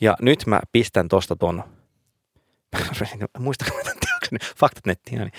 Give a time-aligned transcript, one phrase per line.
[0.00, 1.64] Ja nyt mä pistän tosta ton,
[3.38, 3.98] muistanko mä tämän
[4.56, 5.18] faktat nettiin.
[5.18, 5.32] Niin.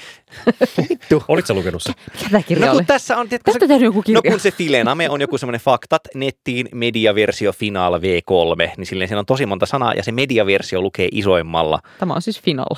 [0.89, 1.23] Vittu.
[1.27, 1.93] Olitko lukenut se?
[2.13, 2.77] Mikä tämä kirja No oli?
[2.79, 4.21] kun tässä on, tiedätkö, Tästä tehnyt joku kirja.
[4.25, 9.19] No kun se Filename on joku semmoinen faktat nettiin mediaversio final V3, niin silleen siinä
[9.19, 11.79] on tosi monta sanaa ja se mediaversio lukee isoimmalla.
[11.99, 12.75] Tämä on siis final.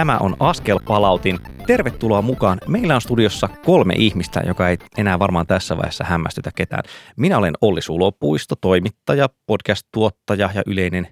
[0.00, 1.38] Tämä on Askel Palautin.
[1.66, 2.58] Tervetuloa mukaan.
[2.68, 6.82] Meillä on studiossa kolme ihmistä, joka ei enää varmaan tässä vaiheessa hämmästytä ketään.
[7.16, 11.08] Minä olen Olli Sulopuisto, toimittaja, podcast-tuottaja ja yleinen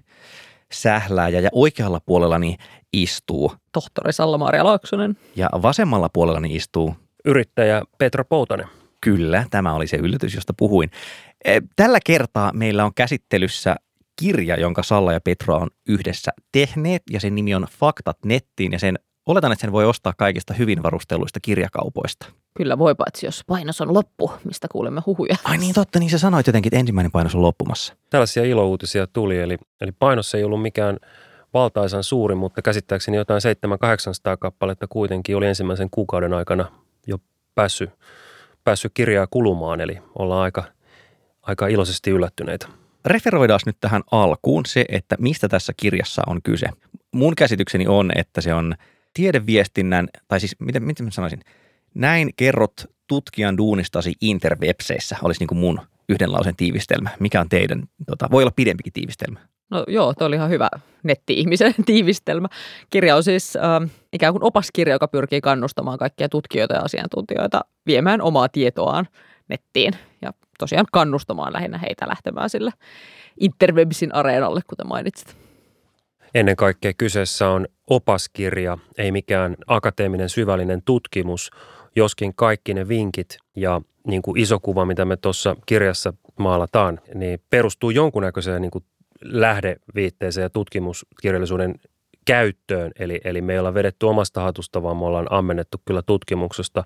[0.73, 1.39] sählääjä.
[1.39, 2.57] Ja oikealla puolellani
[2.93, 5.17] istuu Tohtori Salla-Maria Laaksonen.
[5.35, 8.67] ja vasemmalla puolellani istuu Yrittäjä Petra Poutanen.
[9.01, 10.91] Kyllä, tämä oli se yllätys, josta puhuin.
[11.45, 13.75] Eh, Tällä kertaa meillä on käsittelyssä
[14.19, 18.79] kirja, jonka Salla ja Petra on yhdessä tehneet, ja sen nimi on Faktat nettiin, ja
[18.79, 22.25] sen oletan, että sen voi ostaa kaikista hyvin varustelluista kirjakaupoista.
[22.57, 25.35] Kyllä voi paitsi, jos painos on loppu, mistä kuulemme huhuja.
[25.43, 27.93] Ai niin totta, niin sä sanoit jotenkin, että ensimmäinen painos on loppumassa.
[28.09, 30.97] Tällaisia ilouutisia tuli, eli, eli painossa ei ollut mikään
[31.53, 33.41] valtaisan suuri, mutta käsittääkseni jotain
[34.33, 36.65] 700-800 kappaletta kuitenkin oli ensimmäisen kuukauden aikana
[37.07, 37.17] jo
[37.55, 37.89] päässyt,
[38.63, 40.63] päässyt kirjaa kulumaan, eli ollaan aika,
[41.41, 42.67] aika iloisesti yllättyneitä.
[43.05, 46.67] Referoidaan nyt tähän alkuun se, että mistä tässä kirjassa on kyse.
[47.11, 48.75] Mun käsitykseni on, että se on
[49.13, 51.39] tiedeviestinnän, tai siis miten, miten mä sanoisin,
[51.93, 57.09] näin kerrot tutkijan duunistasi interwebseissä, olisi niin kuin mun yhden lauseen tiivistelmä.
[57.19, 59.39] Mikä on teidän, tota, voi olla pidempikin tiivistelmä.
[59.71, 60.69] No joo, toi oli ihan hyvä
[61.03, 62.47] netti-ihmisen tiivistelmä.
[62.89, 68.21] Kirja on siis äh, ikään kuin opaskirja, joka pyrkii kannustamaan kaikkia tutkijoita ja asiantuntijoita viemään
[68.21, 69.07] omaa tietoaan
[69.47, 69.93] nettiin
[70.59, 72.71] tosiaan kannustamaan lähinnä heitä lähtemään sille
[73.39, 75.37] interwebsin areenalle, kuten mainitsit.
[76.35, 81.51] Ennen kaikkea kyseessä on opaskirja, ei mikään akateeminen syvällinen tutkimus,
[81.95, 87.39] joskin kaikki ne vinkit ja niin kuin iso kuva, mitä me tuossa kirjassa maalataan, niin
[87.49, 88.83] perustuu jonkunnäköiseen niin kuin
[89.21, 91.75] lähdeviitteeseen ja tutkimuskirjallisuuden
[92.25, 92.91] käyttöön.
[92.99, 96.83] Eli, eli me ei olla vedetty omasta hatusta, vaan me ollaan ammennettu kyllä tutkimuksesta.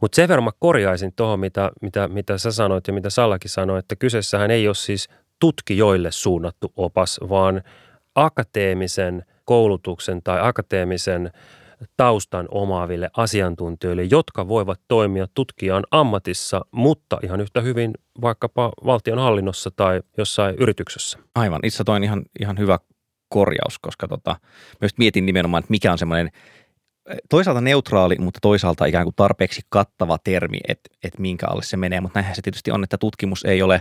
[0.00, 3.78] Mutta sen verran mä korjaisin tuohon, mitä, mitä, mitä sä sanoit ja mitä Sallakin sanoi,
[3.78, 5.08] että kyseessähän ei ole siis
[5.40, 7.62] tutkijoille suunnattu opas, vaan
[8.14, 11.30] akateemisen koulutuksen tai akateemisen
[11.96, 20.00] taustan omaaville asiantuntijoille, jotka voivat toimia tutkijan ammatissa, mutta ihan yhtä hyvin vaikkapa valtionhallinnossa tai
[20.18, 21.18] jossain yrityksessä.
[21.34, 22.78] Aivan, itse toi on ihan, ihan hyvä
[23.28, 24.36] korjaus, koska tota,
[24.82, 26.30] just mietin nimenomaan, että mikä on semmoinen
[27.08, 31.76] eh, toisaalta neutraali, mutta toisaalta ikään kuin tarpeeksi kattava termi, että, että minkä alle se
[31.76, 32.00] menee.
[32.00, 33.80] Mutta näinhän se tietysti on, että tutkimus ei ole,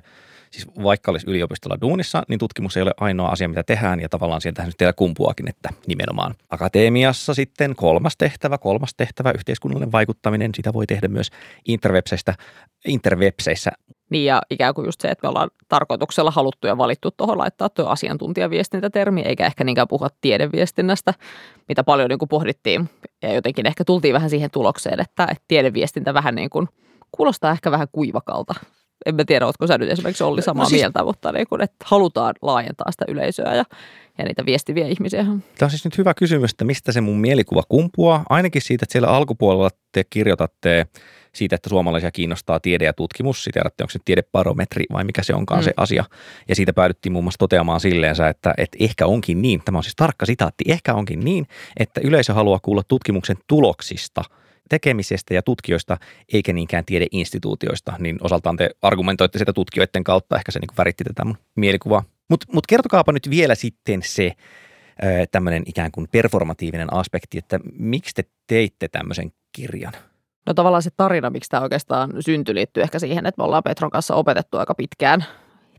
[0.52, 4.00] siis vaikka olisi yliopistolla duunissa, niin tutkimus ei ole ainoa asia, mitä tehdään.
[4.00, 9.92] Ja tavallaan sieltähän nyt teillä kumpuakin, että nimenomaan akateemiassa sitten kolmas tehtävä, kolmas tehtävä, yhteiskunnallinen
[9.92, 11.30] vaikuttaminen, sitä voi tehdä myös
[11.66, 12.34] interwebseistä,
[12.86, 13.72] interwebseissä.
[14.10, 17.70] Niin ja ikään kuin just se, että me ollaan tarkoituksella haluttu ja valittu tuohon laittaa
[17.70, 21.14] tuo asiantuntijaviestintätermi, eikä ehkä niinkään puhua tiedeviestinnästä,
[21.70, 22.90] mitä paljon niin kuin pohdittiin.
[23.22, 26.68] Ja jotenkin ehkä tultiin vähän siihen tulokseen, että, että tiedeviestintä vähän niin kuin
[27.12, 28.54] kuulostaa ehkä vähän kuivakalta.
[29.06, 31.62] En mä tiedä, oletko sä nyt esimerkiksi Olli samaa No siis- mieltä, mutta niin kuin,
[31.62, 33.64] että halutaan laajentaa sitä yleisöä ja,
[34.18, 35.24] ja niitä viestiviä ihmisiä.
[35.24, 38.24] Tämä on siis nyt hyvä kysymys, että mistä se mun mielikuva kumpuaa.
[38.30, 40.88] Ainakin siitä, että siellä alkupuolella te kirjoitatte
[41.34, 43.44] siitä, että suomalaisia kiinnostaa tiede ja tutkimus.
[43.44, 45.66] Siteeratte, onko se nyt tiedebarometri vai mikä se onkaan mm.
[45.66, 46.04] se asia.
[46.48, 49.96] Ja siitä päädyttiin muun muassa toteamaan silleensä, että, että ehkä onkin niin, tämä on siis
[49.96, 51.48] tarkka sitaatti, ehkä onkin niin,
[51.78, 54.24] että yleisö haluaa kuulla tutkimuksen tuloksista–
[54.70, 55.98] tekemisestä ja tutkijoista,
[56.34, 61.26] eikä niinkään tiedeinstituutioista, niin osaltaan te argumentoitte sitä tutkijoiden kautta, ehkä se niin väritti tätä
[61.26, 62.04] mun mielikuvaa.
[62.30, 64.32] Mutta mut kertokaapa nyt vielä sitten se
[65.32, 69.94] tämmöinen ikään kuin performatiivinen aspekti, että miksi te teitte tämmöisen kirjan?
[70.46, 73.92] No tavallaan se tarina, miksi tämä oikeastaan syntyi, liittyy ehkä siihen, että me ollaan Petron
[73.92, 75.26] kanssa opetettu aika pitkään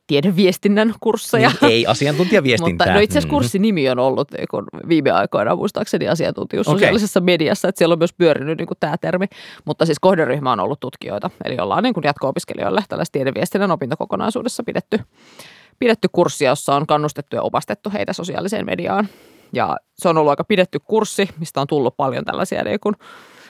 [0.06, 1.50] tiedeviestinnän kursseja.
[1.60, 2.86] Niin, ei asiantuntijaviestintää.
[2.86, 3.34] Mutta no itse asiassa Mhm.
[3.34, 6.74] kurssin nimi on ollut niin kun viime aikoina muistaakseni asiantuntijuus Okei.
[6.78, 9.26] sosiaalisessa mediassa, että siellä on myös pyörinyt niin tämä termi.
[9.64, 15.00] Mutta siis kohderyhmä on ollut tutkijoita, eli ollaan niin kuin jatko-opiskelijoille tällaisessa tiedeviestinnän opintokokonaisuudessa pidetty,
[15.78, 19.08] pidetty kurssia, jossa on kannustettu ja opastettu heitä sosiaaliseen mediaan.
[19.52, 22.94] Ja se on ollut aika pidetty kurssi, mistä on tullut paljon tällaisia niin kuin,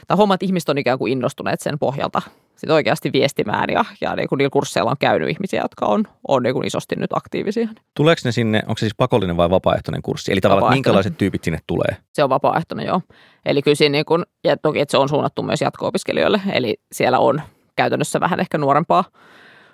[0.07, 2.23] tai hommat ihmiset on ikään kuin innostuneet sen pohjalta
[2.57, 6.43] sit oikeasti viestimään ja, ja niin kuin niillä kursseilla on käynyt ihmisiä, jotka on, on
[6.43, 7.69] niin kuin isosti nyt aktiivisia.
[7.95, 10.33] Tuleeko ne sinne, onko se siis pakollinen vai vapaaehtoinen kurssi?
[10.33, 11.97] Eli tavallaan, minkälaiset tyypit sinne tulee?
[12.13, 13.01] Se on vapaaehtoinen, joo.
[13.47, 17.19] Eli kyllä siinä niin kuin, ja toki, että se on suunnattu myös jatko-opiskelijoille, eli siellä
[17.19, 17.43] on
[17.77, 19.05] käytännössä vähän ehkä nuorempaa,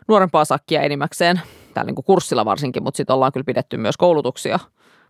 [0.08, 1.40] nuorempaa sakkia enimmäkseen,
[1.75, 4.58] täällä niin kuin kurssilla varsinkin, mutta sitten ollaan kyllä pidetty myös koulutuksia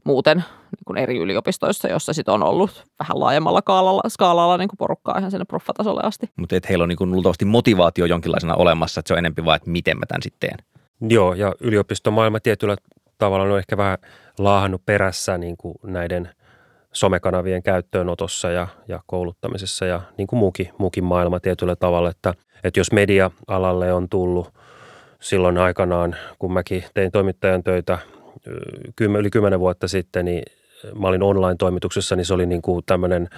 [0.05, 4.79] muuten niin kuin eri yliopistoissa, jossa sitten on ollut vähän laajemmalla skaalalla, skaalalla niin kuin
[4.79, 6.31] porukkaa ihan sinne proffatasolle asti.
[6.37, 9.71] Mutta heillä on niin kuin luultavasti motivaatio jonkinlaisena olemassa, että se on enempi vaan, että
[9.71, 10.67] miten mä tämän sitten teen.
[11.13, 12.77] Joo, ja yliopistomaailma tietyllä
[13.19, 13.99] tavalla on ehkä vähän
[14.39, 16.29] laahannut perässä niin kuin näiden
[16.93, 22.35] somekanavien käyttöönotossa ja, ja kouluttamisessa ja niin kuin muukin, muukin maailma tietyllä tavalla, että,
[22.65, 24.55] että jos media-alalle on tullut
[25.21, 27.99] silloin aikanaan, kun mäkin tein toimittajan töitä
[29.19, 30.43] yli kymmenen vuotta sitten, niin
[31.01, 33.29] mä olin online-toimituksessa, niin se oli niin kuin tämmöinen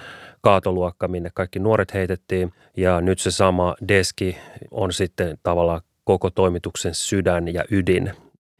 [0.41, 2.53] kaatoluokka, minne kaikki nuoret heitettiin.
[2.77, 4.37] Ja nyt se sama deski
[4.71, 8.11] on sitten tavallaan koko toimituksen sydän ja ydin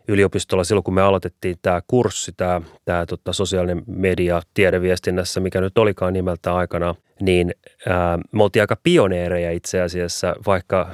[0.07, 5.77] yliopistolla silloin, kun me aloitettiin tämä kurssi, tämä, tämä tota, sosiaalinen media tiedeviestinnässä, mikä nyt
[5.77, 7.53] olikaan nimeltä aikana, niin
[7.89, 10.91] ää, me oltiin aika pioneereja itse asiassa, vaikka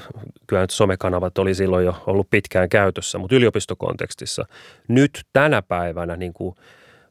[0.47, 4.45] kyllä nyt somekanavat oli silloin jo ollut pitkään käytössä, mutta yliopistokontekstissa.
[4.87, 6.55] Nyt tänä päivänä, niin kuin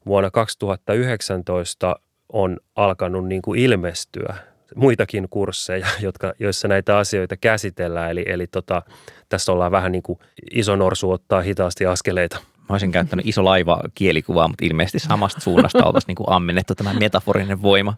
[0.07, 1.97] vuonna 2019,
[2.33, 8.11] on alkanut niin kuin ilmestyä muitakin kursseja, jotka, joissa näitä asioita käsitellään.
[8.11, 8.83] Eli, eli tota,
[9.29, 10.19] tässä ollaan vähän niin kuin
[10.51, 12.39] iso norsu ottaa hitaasti askeleita.
[12.59, 16.95] Mä olisin käyttänyt iso laiva kielikuvaa, mutta ilmeisesti samasta suunnasta oltaisiin niin kuin ammennettu tämä
[16.95, 17.95] metaforinen voima.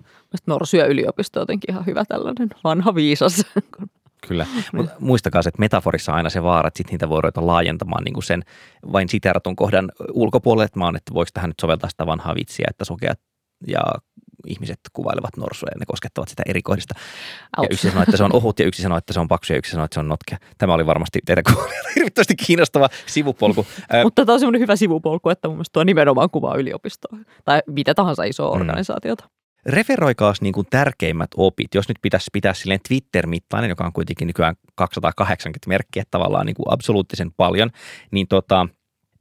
[0.47, 3.47] Norsu ja yliopisto on jotenkin ihan hyvä tällainen vanha viisas.
[4.29, 7.47] Kyllä, mutta muistakaa se, että metaforissa on aina se vaara, että sit niitä voi ruveta
[7.47, 8.43] laajentamaan niin kuin sen
[8.93, 12.67] vain siteratun kohdan ulkopuolelle, että mä oon, että voiko tähän nyt soveltaa sitä vanhaa vitsiä,
[12.71, 13.19] että sokeat
[13.67, 13.81] ja
[14.47, 16.95] ihmiset kuvailevat norsuja ja ne koskettavat sitä eri kohdista.
[17.63, 19.59] Ja yksi sanoi, että se on ohut ja yksi sanoi, että se on paksu ja
[19.59, 20.39] yksi sanoi, että se on notkea.
[20.59, 23.67] Tämä oli varmasti teidän kuulijoille hirvittävästi kiinnostava sivupolku.
[24.03, 27.95] Mutta tämä on semmoinen hyvä sivupolku, että mun mielestä tuo nimenomaan kuvaa yliopistoa tai mitä
[27.95, 28.61] tahansa isoa mm.
[28.61, 29.29] organisaatiota.
[29.67, 34.55] Referoikaas niin kuin tärkeimmät opit, jos nyt pitäisi pitää silleen Twitter-mittainen, joka on kuitenkin nykyään
[34.75, 37.71] 280 merkkiä tavallaan niin kuin absoluuttisen paljon,
[38.11, 38.69] niin tota,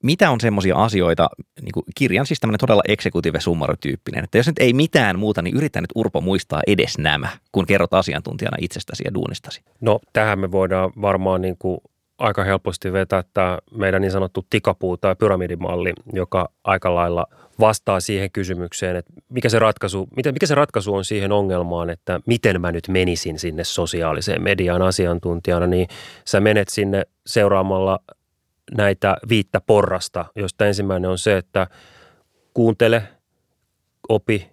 [0.04, 1.30] mitä on semmoisia asioita,
[1.62, 5.58] niin kuin kirjan siis tämmöinen todella executive summary-tyyppinen, että jos nyt ei mitään muuta, niin
[5.58, 9.62] yritän nyt Urpo muistaa edes nämä, kun kerrot asiantuntijana itsestäsi ja duunistasi.
[9.82, 11.78] No tähän me voidaan varmaan niin kuin
[12.18, 17.26] aika helposti vetää tämä meidän niin sanottu tikapuu tai pyramidimalli, joka aika lailla
[17.60, 22.62] vastaa siihen kysymykseen, että mikä se, ratkaisu, mikä se ratkaisu on siihen ongelmaan, että miten
[22.62, 25.88] mä nyt menisin sinne sosiaaliseen mediaan asiantuntijana, niin
[26.26, 28.00] sä menet sinne seuraamalla
[28.78, 31.68] näitä viittä porrasta, josta ensimmäinen on se, että
[32.54, 33.04] kuuntele,
[34.10, 34.50] opi,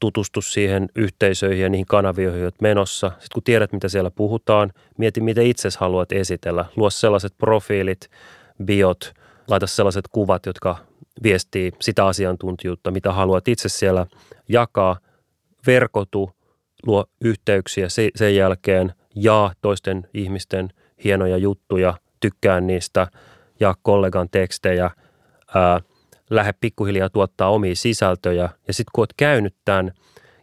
[0.00, 3.08] tutustu siihen yhteisöihin ja niihin kanaviin, joihin olet menossa.
[3.08, 6.64] Sitten kun tiedät, mitä siellä puhutaan, mieti, miten itse haluat esitellä.
[6.76, 8.10] Luo sellaiset profiilit,
[8.64, 9.12] biot,
[9.48, 10.76] laita sellaiset kuvat, jotka
[11.22, 14.06] viestii sitä asiantuntijuutta, mitä haluat itse siellä
[14.48, 14.98] jakaa.
[15.66, 16.30] Verkotu,
[16.86, 20.68] luo yhteyksiä sen jälkeen, jaa toisten ihmisten
[21.04, 23.06] hienoja juttuja, tykkää niistä–
[23.60, 24.90] ja kollegan tekstejä,
[25.54, 25.80] ää,
[26.30, 28.48] lähde pikkuhiljaa tuottaa omia sisältöjä.
[28.68, 29.92] Ja sitten kun olet käynyt tämän,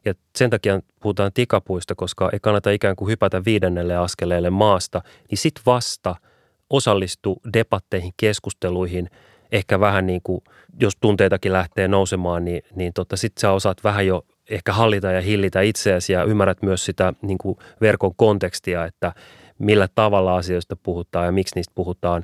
[0.05, 5.37] ja sen takia puhutaan tikapuista, koska ei kannata ikään kuin hypätä viidennelle askeleelle maasta, niin
[5.37, 6.15] sitten vasta
[6.69, 9.09] osallistu debatteihin, keskusteluihin,
[9.51, 10.41] ehkä vähän niin kuin,
[10.79, 15.21] jos tunteitakin lähtee nousemaan, niin, niin tota, sitten sä osaat vähän jo ehkä hallita ja
[15.21, 19.13] hillitä itseäsi ja ymmärrät myös sitä niin kuin verkon kontekstia, että
[19.59, 22.23] millä tavalla asioista puhutaan ja miksi niistä puhutaan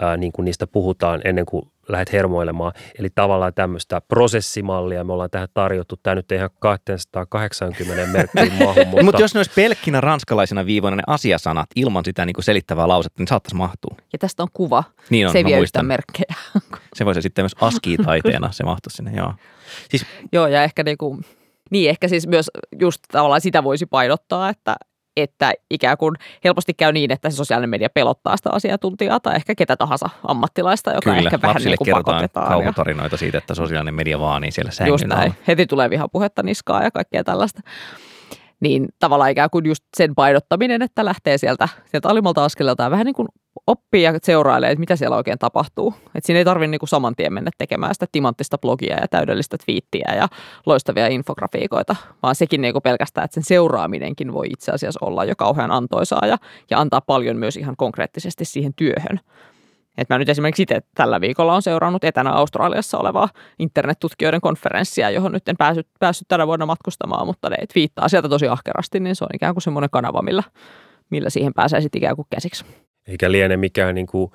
[0.00, 2.72] ää, niin kuin niistä puhutaan ennen kuin lähdet hermoilemaan.
[2.98, 5.96] Eli tavallaan tämmöistä prosessimallia me ollaan tähän tarjottu.
[6.02, 9.04] Tämä nyt ei ihan 280 merkkiin mahu, mutta...
[9.04, 13.20] Mutta jos ne olisi pelkkinä ranskalaisena viivoina ne asiasanat ilman sitä niin kuin selittävää lausetta,
[13.20, 13.96] niin saattaisi mahtua.
[14.12, 14.84] Ja tästä on kuva.
[15.10, 16.34] Niin on, se ei vie yhtään merkkejä.
[16.94, 19.34] Se voisi sitten myös askitaiteena se mahtua sinne, joo.
[19.88, 20.06] Siis...
[20.32, 21.24] Joo, ja ehkä niin kuin,
[21.70, 24.76] niin ehkä siis myös just tavallaan sitä voisi painottaa, että,
[25.16, 29.54] että ikään kuin helposti käy niin, että se sosiaalinen media pelottaa sitä asiantuntijaa tai ehkä
[29.54, 34.18] ketä tahansa ammattilaista, joka Kyllä, ehkä vähän niin kuin kerrotaan kauhutarinoita siitä, että sosiaalinen media
[34.20, 35.34] vaan niin siellä sängyn Just näin.
[35.46, 37.60] Heti tulee vihapuhetta niskaa ja kaikkea tällaista
[38.60, 43.04] niin tavallaan ikään kuin just sen painottaminen, että lähtee sieltä, sieltä alimmalta askeleelta ja vähän
[43.06, 43.28] niin kuin
[43.66, 45.94] oppii ja seurailee, että mitä siellä oikein tapahtuu.
[46.06, 50.14] Että siinä ei tarvitse niin saman tien mennä tekemään sitä timanttista blogia ja täydellistä twiittiä
[50.16, 50.28] ja
[50.66, 55.34] loistavia infografiikoita, vaan sekin niin kuin pelkästään, että sen seuraaminenkin voi itse asiassa olla jo
[55.36, 56.38] kauhean antoisaa ja,
[56.70, 59.20] ja antaa paljon myös ihan konkreettisesti siihen työhön.
[60.00, 63.28] Et mä nyt esimerkiksi itse tällä viikolla on seurannut etänä Australiassa olevaa
[63.58, 68.48] internettutkijoiden konferenssia, johon nyt en päässyt, päässyt tänä vuonna matkustamaan, mutta ne twiittaa sieltä tosi
[68.48, 70.42] ahkerasti, niin se on ikään kuin semmoinen kanava, millä,
[71.10, 72.64] millä siihen pääsee sitten ikään kuin käsiksi.
[73.08, 74.30] Eikä liene mikään niin kuin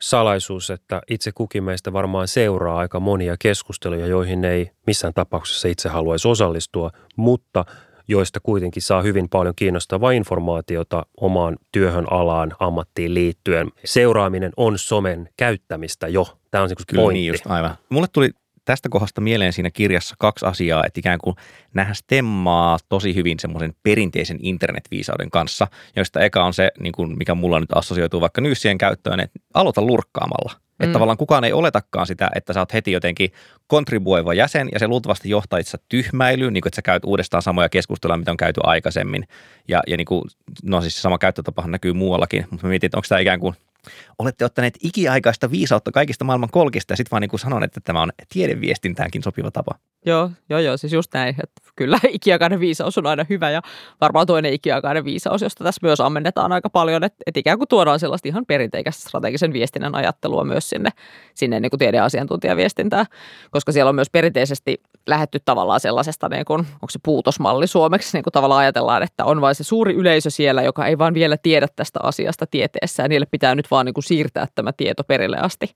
[0.00, 5.88] salaisuus, että itse kukin meistä varmaan seuraa aika monia keskusteluja, joihin ei missään tapauksessa itse
[5.88, 7.64] haluaisi osallistua, mutta–
[8.08, 13.68] joista kuitenkin saa hyvin paljon kiinnostavaa informaatiota omaan työhön alaan, ammattiin liittyen.
[13.84, 16.38] Seuraaminen on somen käyttämistä jo.
[16.50, 17.20] Tämä on se Kyllä, pointti.
[17.20, 17.76] Niin just, aivan.
[17.88, 18.30] Mulle tuli
[18.64, 21.36] tästä kohdasta mieleen siinä kirjassa kaksi asiaa, että ikään kuin
[21.74, 27.34] nähdään stemmaa tosi hyvin semmoisen perinteisen internetviisauden kanssa, joista eka on se, niin kuin mikä
[27.34, 30.65] mulla nyt assosioituu vaikka nyyssien käyttöön, että aloita lurkkaamalla.
[30.78, 30.84] Mm.
[30.84, 33.32] Että tavallaan kukaan ei oletakaan sitä, että sä oot heti jotenkin
[33.66, 37.68] kontribuoiva jäsen ja se luultavasti johtaa itse tyhmäilyyn, niin kuin, että sä käyt uudestaan samoja
[37.68, 39.28] keskusteluja, mitä on käyty aikaisemmin.
[39.68, 40.22] Ja, ja niin kuin,
[40.62, 43.54] no siis sama käyttötapa näkyy muuallakin, mutta mä mietin, että onko tämä ikään kuin
[44.18, 48.02] olette ottaneet ikiaikaista viisautta kaikista maailman kolkista ja sitten vaan niin kuin sanon, että tämä
[48.02, 49.72] on tiedeviestintäänkin sopiva tapa.
[50.06, 53.62] Joo, joo, joo, siis just näin, että kyllä ikiaikainen viisaus on aina hyvä ja
[54.00, 58.00] varmaan toinen ikiaikainen viisaus, josta tässä myös ammennetaan aika paljon, että, että ikään kuin tuodaan
[58.00, 60.90] sellaista ihan perinteikästä strategisen viestinnän ajattelua myös sinne,
[61.34, 63.06] sinne niin kuin tiedeasiantuntijaviestintään,
[63.50, 68.24] koska siellä on myös perinteisesti lähetty tavallaan sellaisesta, niin kuin, onko se puutosmalli suomeksi, niin
[68.24, 71.68] kuin tavallaan ajatellaan, että on vain se suuri yleisö siellä, joka ei vaan vielä tiedä
[71.76, 75.70] tästä asiasta tieteessä ja niille pitää nyt vaan niin kuin siirtää tämä tieto perille asti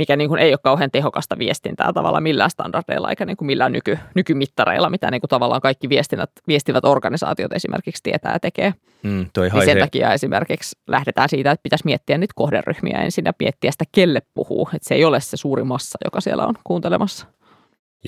[0.00, 3.72] mikä niin kuin ei ole kauhean tehokasta viestintää tavallaan millään standardeilla eikä niin kuin millään
[3.72, 8.74] nyky, nykymittareilla, mitä niin kuin tavallaan kaikki viestinnät, viestivät organisaatiot esimerkiksi tietää ja tekee.
[9.02, 13.32] Mm, toi niin sen takia esimerkiksi lähdetään siitä, että pitäisi miettiä niitä kohderyhmiä ensin ja
[13.40, 14.68] miettiä sitä, kelle puhuu.
[14.74, 17.26] Että se ei ole se suuri massa, joka siellä on kuuntelemassa.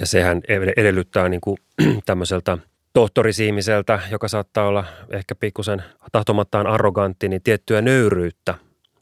[0.00, 0.40] Ja sehän
[0.76, 1.56] edellyttää niin kuin
[2.06, 2.58] tämmöiseltä
[2.92, 5.82] tohtorisiimiseltä, joka saattaa olla ehkä pikkusen
[6.12, 8.54] tahtomattaan arrogantti, niin tiettyä nöyryyttä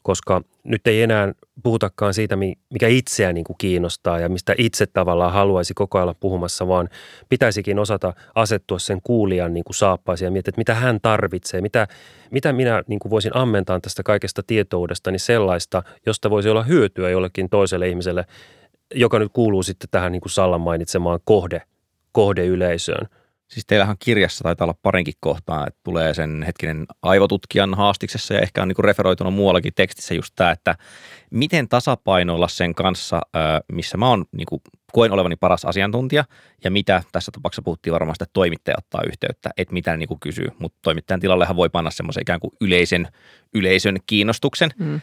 [0.03, 1.33] koska nyt ei enää
[1.63, 2.35] puhutakaan siitä,
[2.69, 6.89] mikä itseä niin kuin kiinnostaa ja mistä itse tavallaan haluaisi koko ajan puhumassa, vaan
[7.29, 11.87] pitäisikin osata asettua sen kuulijan niin kuin saappaisiin ja miettiä, että mitä hän tarvitsee, mitä,
[12.31, 17.09] mitä minä niin kuin voisin ammentaa tästä kaikesta tietoudesta, niin sellaista, josta voisi olla hyötyä
[17.09, 18.25] jollekin toiselle ihmiselle,
[18.95, 21.61] joka nyt kuuluu sitten tähän niin kuin Sallan mainitsemaan kohde,
[22.11, 23.07] kohdeyleisöön–
[23.51, 28.61] Siis teillähän kirjassa taitaa olla parinkin kohtaa, että tulee sen hetkinen aivotutkijan haastiksessa ja ehkä
[28.61, 30.75] on niin referoitunut muuallakin tekstissä just tämä, että
[31.31, 33.21] miten tasapainoilla sen kanssa,
[33.71, 34.61] missä mä oon, niin kuin,
[34.93, 36.23] koen olevani paras asiantuntija
[36.63, 40.19] ja mitä tässä tapauksessa puhuttiin varmaan että toimittaja ottaa yhteyttä, että mitä ne niin kuin
[40.19, 43.07] kysyy, mutta toimittajan tilallehan voi panna semmoisen ikään kuin yleisen,
[43.53, 45.01] yleisön kiinnostuksen, mm.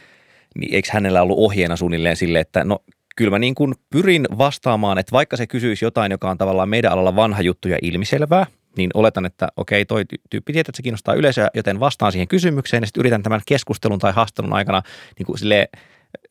[0.59, 2.79] niin eikö hänellä ollut ohjeena suunnilleen sille, että no
[3.19, 6.91] kyllä mä niin kuin pyrin vastaamaan, että vaikka se kysyisi jotain, joka on tavallaan meidän
[6.91, 8.45] alalla vanha juttu ja ilmiselvää,
[8.77, 12.83] niin oletan, että okei, toi tyyppi tietää, että se kiinnostaa yleisöä, joten vastaan siihen kysymykseen
[12.83, 14.81] ja sitten yritän tämän keskustelun tai haastelun aikana
[15.17, 15.67] niin kuin silleen,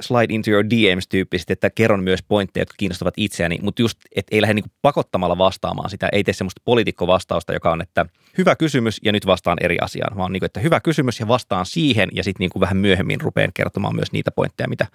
[0.01, 4.37] slide into your DMs tyyppisesti, että kerron myös pointteja, jotka kiinnostavat itseäni, mutta just, että
[4.37, 8.07] ei lähde niin pakottamalla vastaamaan sitä, ei tee semmoista poliitikkovastausta, joka on, että
[8.39, 11.67] hyvä kysymys ja nyt vastaan eri asiaan, vaan niin kuin, että hyvä kysymys ja vastaan
[11.67, 14.87] siihen ja sitten niin vähän myöhemmin rupean kertomaan myös niitä pointteja, mitä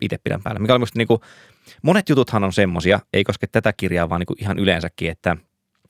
[0.00, 0.60] itse pidän päällä.
[0.60, 1.20] Mikä on niin kuin,
[1.82, 5.36] monet jututhan on semmoisia, ei koske tätä kirjaa, vaan niin ihan yleensäkin, että–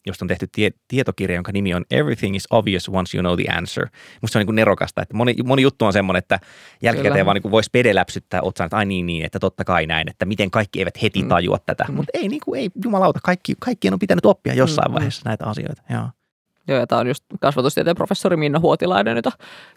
[0.08, 3.58] josta on tehty tie, tietokirja, jonka nimi on Everything is obvious once you know the
[3.58, 3.88] answer.
[4.22, 6.40] Musta se on niin kuin nerokasta, että moni, moni juttu on semmoinen, että
[6.82, 10.24] jälkikäteen vaan niin voisi pedeläpsyttää otsaan, että ai niin, niin, että totta kai näin, että
[10.24, 11.28] miten kaikki eivät heti mm.
[11.28, 11.62] tajua mm.
[11.66, 11.84] tätä.
[11.88, 11.94] Mm.
[11.94, 14.94] Mutta ei, niin kuin, ei jumalauta, kaikki, kaikkien on pitänyt oppia jossain mm.
[14.94, 15.82] vaiheessa näitä asioita.
[15.90, 16.08] Joo.
[16.68, 19.32] Joo, ja tämä on just kasvatustieteen professori Minna Huotilainen, jota,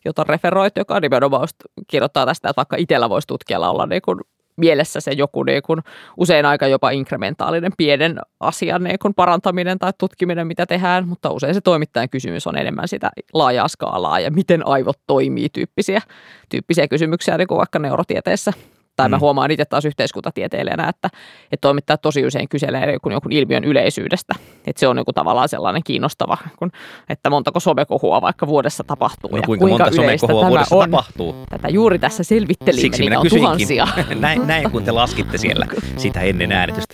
[0.05, 1.47] jota referoit, joka nimenomaan
[1.87, 4.19] kirjoittaa tästä, että vaikka itsellä voisi tutkijalla olla niin kuin
[4.61, 5.79] mielessä se joku niin kuin,
[6.17, 11.53] usein aika jopa inkrementaalinen pienen asian niin kuin parantaminen tai tutkiminen, mitä tehdään, mutta usein
[11.53, 16.01] se toimittajan kysymys on enemmän sitä laajaa skaalaa ja miten aivot toimii tyyppisiä,
[16.49, 18.53] tyyppisiä kysymyksiä niin kuin vaikka neurotieteessä
[19.01, 19.21] tai mä mm.
[19.21, 21.09] huomaan itse taas yhteiskuntatieteilijänä, että,
[21.51, 24.33] että toimittajat tosi usein kyselee jonkun, jonkun ilmiön yleisyydestä.
[24.67, 26.71] Että se on niin kuin tavallaan sellainen kiinnostava, kun,
[27.09, 30.89] että montako somekohua vaikka vuodessa tapahtuu no, ja kuinka, kuinka monta tämä vuodessa on.
[30.89, 31.35] tapahtuu.
[31.49, 33.87] Tätä juuri tässä selvittelimme, Siksi niitä on tuhansia.
[34.19, 35.65] näin, näin kun te laskitte siellä
[35.97, 36.93] sitä ennen äänitystä.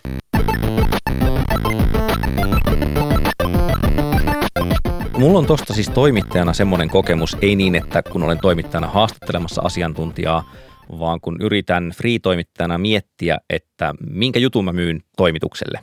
[5.17, 10.43] Mulla on tosta siis toimittajana semmoinen kokemus, ei niin, että kun olen toimittajana haastattelemassa asiantuntijaa,
[10.89, 15.79] vaan kun yritän free-toimittajana miettiä, että minkä jutun mä myyn toimitukselle,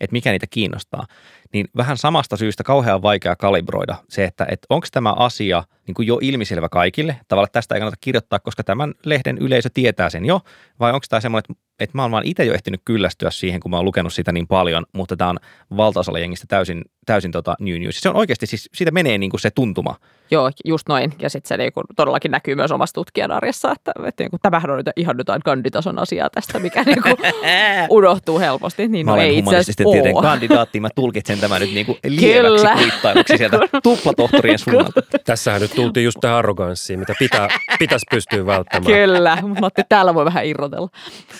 [0.00, 1.06] että mikä niitä kiinnostaa,
[1.52, 6.08] niin vähän samasta syystä kauhean vaikea kalibroida se, että, että onko tämä asia niin kuin
[6.08, 10.40] jo ilmiselvä kaikille, tavallaan tästä ei kannata kirjoittaa, koska tämän lehden yleisö tietää sen jo,
[10.80, 13.70] vai onko tämä semmoinen, että, että mä oon vaan itse jo ehtinyt kyllästyä siihen, kun
[13.70, 15.38] mä oon lukenut sitä niin paljon, mutta tämä on
[15.76, 18.00] valtaosalla jengistä täysin, täysin tota new news.
[18.00, 19.96] Se on oikeasti siis, siitä menee niin kuin se tuntuma,
[20.30, 21.12] Joo, just noin.
[21.18, 24.76] Ja sitten se niinku todellakin näkyy myös omassa tutkijan arjessa, että, että niinku, tämähän on
[24.76, 27.08] nyt ihan jotain kanditason asiaa tästä, mikä niinku
[27.90, 28.88] unohtuu helposti.
[28.88, 33.58] Niin mä no, olen humanististen tieteen kandidaatti, mä tulkitsen tämän nyt niinku lieväksi kuittailuksi sieltä
[33.82, 35.02] tuplatohtorien suunnalta.
[35.24, 38.92] Tässähän nyt tultiin just tähän arroganssiin, mitä pitää, pitäisi pystyä välttämään.
[38.92, 40.88] Kyllä, mutta täällä voi vähän irrotella.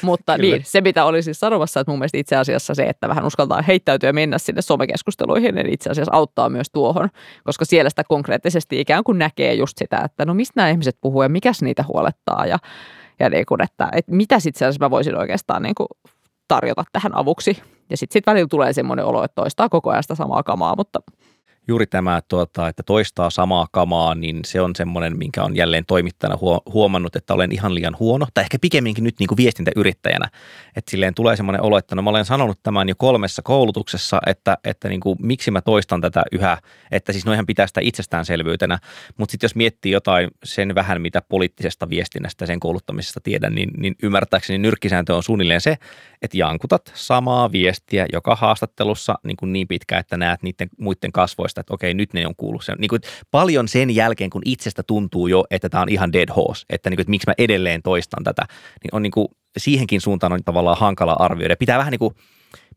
[0.02, 0.57] Mutta Kyllä.
[0.57, 3.62] niin, se mitä oli siis sanomassa, että mun mielestä itse asiassa se, että vähän uskaltaa
[3.62, 7.09] heittäytyä ja mennä sinne somekeskusteluihin, niin itse asiassa auttaa myös tuohon,
[7.45, 11.23] koska siellä sitä konkreettisesti ikään kuin näkee just sitä, että no mistä nämä ihmiset puhuu
[11.23, 12.59] ja mikäs niitä huolettaa ja,
[13.21, 15.88] ja niin kuin, että, että mitä sitten mä voisin oikeastaan niin kuin
[16.50, 17.62] tarjota tähän avuksi.
[17.90, 21.00] Ja sitten sit välillä tulee semmoinen olo, että toistaa koko ajan sitä samaa kamaa, mutta
[21.71, 26.39] juuri tämä, tuota, että toistaa samaa kamaa, niin se on semmoinen, minkä on jälleen toimittajana
[26.73, 30.29] huomannut, että olen ihan liian huono, tai ehkä pikemminkin nyt niin kuin viestintäyrittäjänä,
[30.77, 34.59] että silleen tulee semmoinen olo, että no mä olen sanonut tämän jo kolmessa koulutuksessa, että,
[34.65, 36.59] että niin kuin, miksi mä toistan tätä yhä,
[36.91, 38.79] että siis noihän pitää sitä itsestäänselvyytenä,
[39.17, 43.95] mutta sitten jos miettii jotain sen vähän, mitä poliittisesta viestinnästä sen kouluttamisesta tiedän, niin, niin
[44.03, 45.77] ymmärtääkseni nyrkkisääntö on suunnilleen se,
[46.23, 51.60] että jankutat samaa viestiä joka haastattelussa niin, kuin niin pitkä, että näet niiden muiden kasvoista,
[51.61, 52.64] että okei, nyt ne on kuullut.
[52.64, 53.00] Se on niin kuin,
[53.31, 56.97] paljon sen jälkeen, kun itsestä tuntuu jo, että tämä on ihan dead horse, että, niin
[56.97, 58.43] kuin, että miksi mä edelleen toistan tätä,
[58.83, 61.57] niin on niin kuin, siihenkin suuntaan on tavallaan hankala arvioida.
[61.57, 62.14] Pitää vähän niin kuin,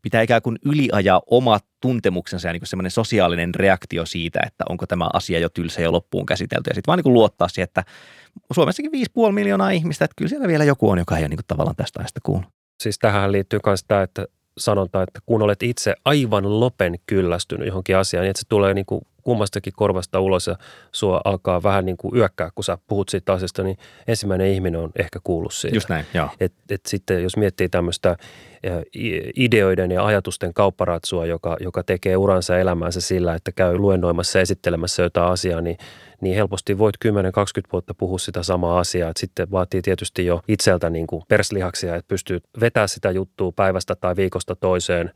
[0.02, 5.08] pitää ikään kuin yliajaa omat tuntemuksensa ja niin semmoinen sosiaalinen reaktio siitä, että onko tämä
[5.12, 6.70] asia jo tylsä ja loppuun käsitelty.
[6.70, 7.84] Ja sitten vaan niin kuin luottaa siihen, että
[8.52, 8.90] Suomessakin
[9.26, 11.76] 5,5 miljoonaa ihmistä, että kyllä siellä vielä joku on, joka ei ole niin kuin tavallaan
[11.76, 12.48] tästä ajasta kuullut.
[12.82, 14.26] Siis tähän liittyy myös tämä, että
[14.58, 18.86] sanonta, että kun olet itse aivan lopen kyllästynyt johonkin asiaan, niin että se tulee niin
[18.86, 20.56] kuin kummastakin korvasta ulos ja
[20.92, 24.90] sua alkaa vähän niin kuin yökkää, kun sä puhut siitä asiasta, niin ensimmäinen ihminen on
[24.98, 25.76] ehkä kuullut siitä.
[25.76, 26.28] Just näin, joo.
[26.40, 28.16] Et, et sitten jos miettii tämmöistä
[29.36, 35.02] ideoiden ja ajatusten kaupparatsua, joka, joka tekee uransa elämäänsä sillä, että käy luennoimassa ja esittelemässä
[35.02, 35.76] jotain asiaa, niin
[36.20, 37.08] niin helposti voit 10-20
[37.72, 39.10] vuotta puhua sitä samaa asiaa.
[39.10, 43.94] Et sitten vaatii tietysti jo itseltä niin kuin perslihaksia, että pystyy vetämään sitä juttua päivästä
[43.94, 45.10] tai viikosta toiseen.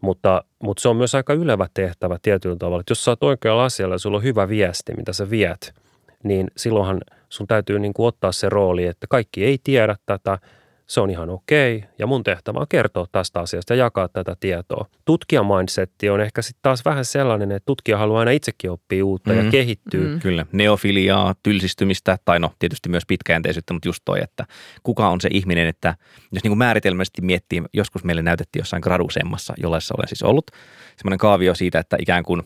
[0.00, 2.80] Mutta, mutta se on myös aika ylevä tehtävä tietyllä tavalla.
[2.80, 5.74] Että jos sä oot oikealla asialla ja sulla on hyvä viesti, mitä sä viet,
[6.22, 10.38] niin silloinhan sun täytyy niin kuin ottaa se rooli, että kaikki ei tiedä tätä–
[10.90, 14.86] se on ihan okei ja mun tehtävä on kertoa tästä asiasta ja jakaa tätä tietoa.
[15.04, 19.44] Tutkijamindsetti on ehkä sitten taas vähän sellainen, että tutkija haluaa aina itsekin oppia uutta mm-hmm.
[19.44, 20.00] ja kehittyä.
[20.00, 20.20] Mm-hmm.
[20.20, 24.46] Kyllä, neofiliaa, tylsistymistä tai no tietysti myös pitkäjänteisyyttä, mutta just toi, että
[24.82, 25.94] kuka on se ihminen, että
[26.32, 30.50] jos niin kuin määritelmällisesti miettii, joskus meille näytettiin jossain gradusemmassa, jollaisessa olen siis ollut,
[30.96, 32.42] semmoinen kaavio siitä, että ikään kuin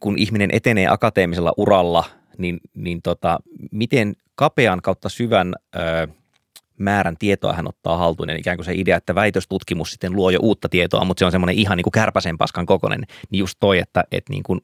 [0.00, 2.04] kun ihminen etenee akateemisella uralla,
[2.38, 3.38] niin, niin tota,
[3.70, 6.08] miten kapean kautta syvän ö,
[6.78, 8.30] määrän tietoa hän ottaa haltuun.
[8.30, 11.32] Eli ikään kuin se idea, että väitöstutkimus sitten luo jo uutta tietoa, mutta se on
[11.32, 13.06] semmoinen ihan niin kuin kärpäsen paskan kokonen.
[13.30, 14.60] Niin just toi, että, että niin kuin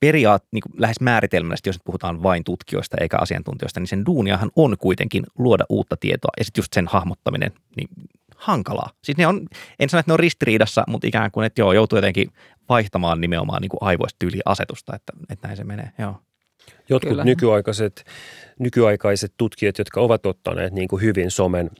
[0.00, 4.50] periaat, niin kuin lähes määritelmällisesti, jos nyt puhutaan vain tutkijoista eikä asiantuntijoista, niin sen duuniahan
[4.56, 6.30] on kuitenkin luoda uutta tietoa.
[6.38, 7.88] Ja sitten just sen hahmottaminen, niin
[8.36, 8.90] hankalaa.
[9.04, 9.46] Siis ne on,
[9.78, 12.32] en sano, että ne on ristiriidassa, mutta ikään kuin, että joo, joutuu jotenkin
[12.68, 16.20] vaihtamaan nimenomaan niin kuin aivoista tyyliä asetusta, että, että näin se menee, joo.
[16.88, 17.24] Jotkut Kyllä.
[17.24, 18.04] nykyaikaiset,
[18.58, 21.70] nykyaikaiset tutkijat, jotka ovat ottaneet niin kuin hyvin somen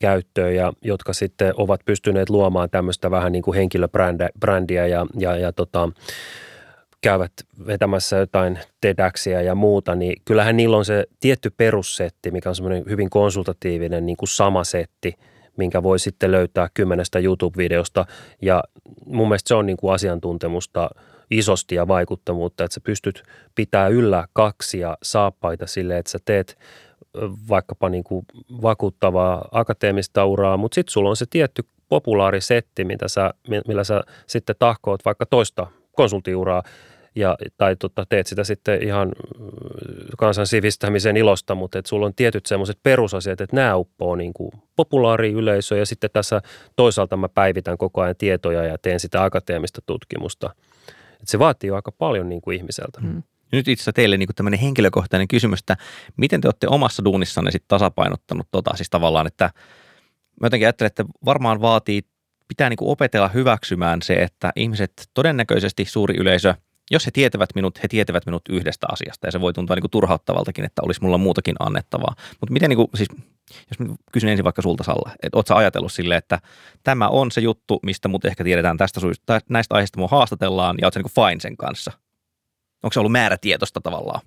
[0.00, 5.52] käyttöön ja jotka sitten ovat pystyneet luomaan tämmöistä vähän niin kuin henkilöbrändiä ja, ja, ja
[5.52, 5.88] tota,
[7.00, 7.32] käyvät
[7.66, 12.84] vetämässä jotain TEDxia ja muuta, niin kyllähän niillä on se tietty perussetti, mikä on semmoinen
[12.88, 15.14] hyvin konsultatiivinen niin kuin sama setti,
[15.56, 18.06] minkä voi sitten löytää kymmenestä YouTube-videosta
[18.42, 18.64] ja
[19.06, 20.90] mun mielestä se on niin kuin asiantuntemusta–
[21.30, 23.22] isosti ja vaikuttavuutta, että sä pystyt
[23.54, 26.58] pitää yllä kaksia saappaita sille, että sä teet
[27.48, 28.26] vaikkapa niin kuin
[28.62, 33.34] vakuuttavaa akateemista uraa, mutta sitten sulla on se tietty populaarisetti, mitä sä,
[33.66, 36.62] millä sä sitten tahkoot vaikka toista konsultiuraa
[37.14, 39.12] ja, tai tota, teet sitä sitten ihan
[40.18, 44.50] kansan sivistämisen ilosta, mutta että sulla on tietyt semmoiset perusasiat, että nämä uppoo niin kuin
[44.76, 46.42] populaari yleisö ja sitten tässä
[46.76, 50.50] toisaalta mä päivitän koko ajan tietoja ja teen sitä akateemista tutkimusta–
[51.20, 53.00] että se vaatii jo aika paljon niin kuin ihmiseltä.
[53.00, 53.22] Hmm.
[53.52, 55.76] Nyt itse asiassa teille niin tämmöinen henkilökohtainen kysymys, että
[56.16, 59.44] miten te olette omassa duunissanne sitten tasapainottanut tota, siis tavallaan, että
[60.40, 62.02] mä jotenkin ajattelen, että varmaan vaatii,
[62.48, 66.54] pitää niin kuin opetella hyväksymään se, että ihmiset todennäköisesti suuri yleisö–
[66.90, 69.90] jos he tietävät minut, he tietävät minut yhdestä asiasta ja se voi tuntua niin kuin
[69.90, 72.14] turhauttavaltakin, että olisi mulla muutakin annettavaa.
[72.40, 73.08] Mutta miten, niin kuin, siis,
[73.50, 76.40] jos kysyn ensin vaikka sulta Salla, että ootko ajatellut sille, että
[76.82, 80.86] tämä on se juttu, mistä mut ehkä tiedetään tästä suista, näistä aiheista mua haastatellaan ja
[80.86, 81.92] ootko niin fine sen kanssa?
[82.82, 84.20] Onko se ollut määrätietoista tavallaan?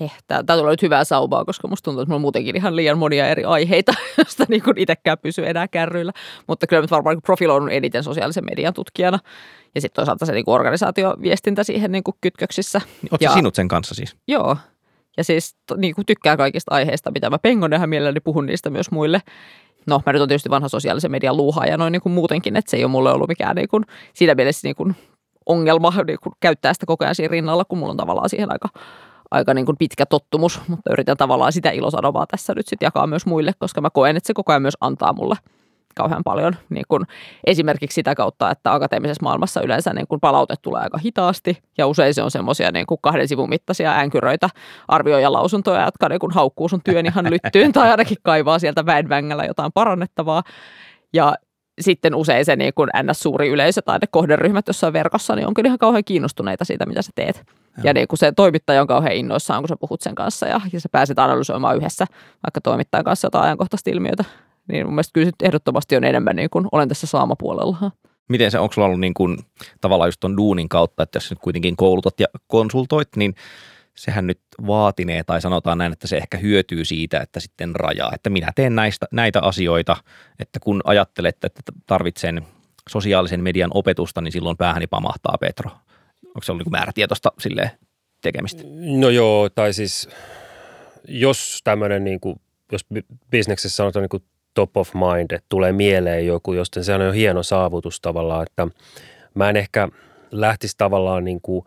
[0.00, 2.98] Heh, tämä tulee nyt hyvää saubaa, koska musta tuntuu, että mulla on muutenkin ihan liian
[2.98, 6.12] monia eri aiheita, joista niin kuin itsekään pysyy enää kärryillä.
[6.46, 9.18] Mutta kyllä nyt varmaan profiloidun eniten sosiaalisen median tutkijana.
[9.74, 12.80] Ja sitten toisaalta se niin kuin organisaatioviestintä siihen niin kuin kytköksissä.
[13.02, 14.16] Oletko ja, sinut sen kanssa siis?
[14.28, 14.56] Joo.
[15.16, 18.90] Ja siis niin kuin tykkää kaikista aiheista, mitä mä pengon ja mielelläni puhun niistä myös
[18.90, 19.20] muille.
[19.86, 22.76] No, mä nyt on tietysti vanha sosiaalisen median luuhaaja noin niin kuin muutenkin, että se
[22.76, 23.84] ei ole mulle ollut mikään niin kuin,
[24.14, 24.96] siinä mielessä niin kuin
[25.46, 28.68] ongelma niin kuin käyttää sitä koko ajan siinä rinnalla, kun mulla on tavallaan siihen aika
[29.30, 33.26] aika niin kuin pitkä tottumus, mutta yritän tavallaan sitä ilosanomaa tässä nyt sitten jakaa myös
[33.26, 35.36] muille, koska mä koen, että se koko ajan myös antaa mulle
[35.94, 37.04] kauhean paljon niin kuin
[37.44, 42.14] esimerkiksi sitä kautta, että akateemisessa maailmassa yleensä niin kuin palaute tulee aika hitaasti ja usein
[42.14, 44.48] se on semmoisia niin kahden sivun mittaisia änkyröitä
[44.88, 49.72] arvioijalausuntoja, jotka niin kuin haukkuu sun työn ihan lyttyyn tai ainakin kaivaa sieltä väenvängällä jotain
[49.72, 50.42] parannettavaa.
[51.12, 51.34] Ja
[51.80, 55.66] sitten usein se niin kuin ns-suuri yleisö tai ne kohderyhmät jossain verkossa, niin on kyllä
[55.66, 57.44] ihan kauhean kiinnostuneita siitä, mitä sä teet.
[57.78, 60.60] Ja, ja niin kuin se toimittaja on kauhean innoissaan, kun sä puhut sen kanssa ja,
[60.72, 62.06] ja sä pääset analysoimaan yhdessä
[62.46, 64.24] vaikka toimittajan kanssa jotain ajankohtaista ilmiötä.
[64.68, 67.90] Niin mun mielestä kyllä ehdottomasti on enemmän niin kuin olen tässä saamapuolella.
[68.28, 69.38] Miten se, onko sulla ollut niin kuin,
[69.80, 73.34] tavallaan just ton duunin kautta, että jos nyt kuitenkin koulutat ja konsultoit, niin
[73.94, 78.30] sehän nyt vaatinee, tai sanotaan näin, että se ehkä hyötyy siitä, että sitten rajaa, että
[78.30, 79.96] minä teen näistä, näitä asioita,
[80.38, 82.46] että kun ajattelet, että tarvitsen
[82.88, 85.70] sosiaalisen median opetusta, niin silloin päähäni pamahtaa Petro.
[86.38, 87.70] Onko se ollut niin määrätietoista sille
[88.22, 88.62] tekemistä?
[88.98, 90.08] No joo, tai siis
[91.08, 92.40] jos tämmöinen, niin kuin,
[92.72, 92.86] jos
[93.30, 94.22] bisneksessä sanotaan niin kuin
[94.54, 98.66] top of mind, että tulee mieleen joku, josten se on jo hieno saavutus tavallaan, että
[99.34, 99.88] mä en ehkä
[100.30, 101.64] lähtisi tavallaan niin kuin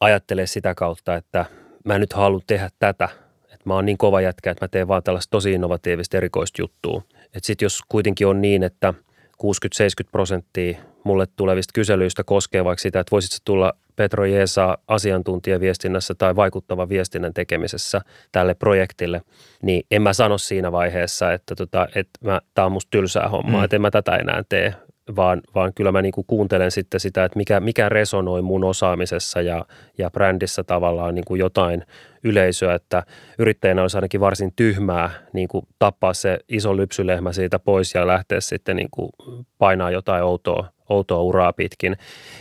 [0.00, 1.44] ajattele sitä kautta, että
[1.84, 3.08] mä en nyt halua tehdä tätä,
[3.44, 7.02] että mä oon niin kova jätkä, että mä teen vaan tällaista tosi innovatiivista erikoista juttua.
[7.24, 8.94] Että sitten jos kuitenkin on niin, että
[9.42, 16.36] 60-70 prosenttia mulle tulevista kyselyistä koskee vaikka sitä, että voisitko tulla Petro Jeesa asiantuntijaviestinnässä tai
[16.36, 18.00] vaikuttava viestinnän tekemisessä
[18.32, 19.22] tälle projektille,
[19.62, 23.64] niin en mä sano siinä vaiheessa, että, tota, että tämä on musta tylsää hommaa, mm.
[23.64, 24.74] että en mä tätä enää tee,
[25.16, 29.66] vaan, vaan kyllä mä niinku kuuntelen sitten sitä, että mikä, mikä resonoi mun osaamisessa ja,
[29.98, 31.84] ja brändissä tavallaan niinku jotain
[32.24, 33.02] yleisöä, että
[33.38, 38.76] yrittäjänä olisi ainakin varsin tyhmää niinku tappaa se iso lypsylehmä siitä pois ja lähteä sitten
[38.76, 39.10] niinku
[39.58, 41.96] painaa jotain outoa, outoa uraa pitkin.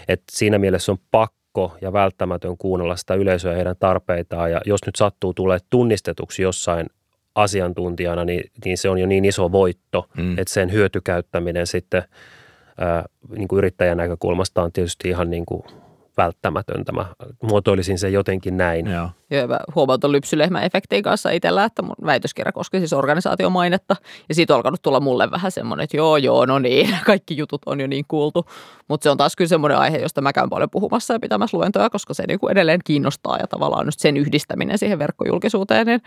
[0.08, 4.86] Et siinä mielessä on pakko ja välttämätön kuunnella sitä yleisöä ja heidän tarpeitaan ja jos
[4.86, 6.88] nyt sattuu tulee tunnistetuksi jossain
[7.36, 10.31] asiantuntijana, niin, niin se on jo niin iso voitto, mm.
[10.31, 12.03] että sen hyötykäyttäminen sitten–
[12.77, 15.63] ää, niin kuin yrittäjän näkökulmasta on tietysti ihan niin kuin
[16.17, 16.91] välttämätöntä.
[16.91, 17.06] Mä
[17.43, 18.88] muotoilisin sen jotenkin näin.
[18.88, 19.10] Joo.
[19.30, 23.95] Joo, mä huomaan tuon lypsylehmä-efektiin kanssa itsellä, että mun väitöskirja koski siis organisaatiomainetta.
[24.30, 27.62] Ja siitä on alkanut tulla mulle vähän semmoinen, että joo, joo, no niin, kaikki jutut
[27.65, 28.45] on jo niin kuultu.
[28.88, 31.89] Mutta se on taas kyllä semmoinen aihe, josta mä käyn paljon puhumassa ja pitämässä luentoja,
[31.89, 36.01] koska se niin kuin edelleen kiinnostaa ja tavallaan just sen yhdistäminen siihen verkkojulkisuuteen, niin,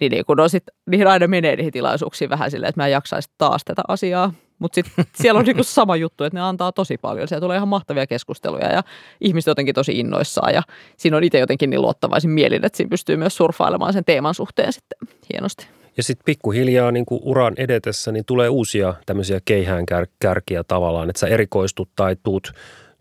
[0.00, 2.92] niin, niin kun no sit, niihin aina menee niihin tilaisuuksiin vähän silleen, että mä en
[2.92, 6.98] jaksaisi taas tätä asiaa mutta sitten siellä on niinku sama juttu, että ne antaa tosi
[6.98, 7.28] paljon.
[7.28, 8.82] Siellä tulee ihan mahtavia keskusteluja ja
[9.20, 10.54] ihmiset jotenkin tosi innoissaan.
[10.54, 10.62] Ja
[10.96, 14.72] siinä on itse jotenkin niin luottavaisin mielin, että siinä pystyy myös surffailemaan sen teeman suhteen
[14.72, 14.98] sitten
[15.32, 15.66] hienosti.
[15.96, 19.84] Ja sitten pikkuhiljaa niin kuin uran edetessä niin tulee uusia tämmöisiä keihään
[20.18, 22.52] kärkiä tavallaan, että sä erikoistut tai tuut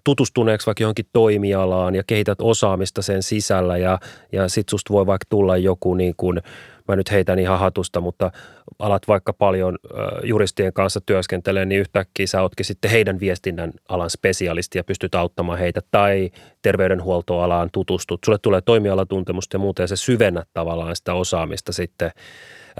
[0.03, 3.99] tutustuneeksi vaikka johonkin toimialaan ja kehität osaamista sen sisällä ja,
[4.31, 6.41] ja sit susta voi vaikka tulla joku niin kuin–
[6.87, 8.31] mä nyt heitän ihan hatusta, mutta
[8.79, 9.77] alat vaikka paljon
[10.23, 15.59] juristien kanssa työskentelee, niin yhtäkkiä sä ootkin sitten heidän viestinnän alan spesialisti ja pystyt auttamaan
[15.59, 18.19] heitä tai terveydenhuoltoalaan tutustut.
[18.25, 22.11] Sulle tulee toimialatuntemusta ja muuta ja se syvennät tavallaan sitä osaamista sitten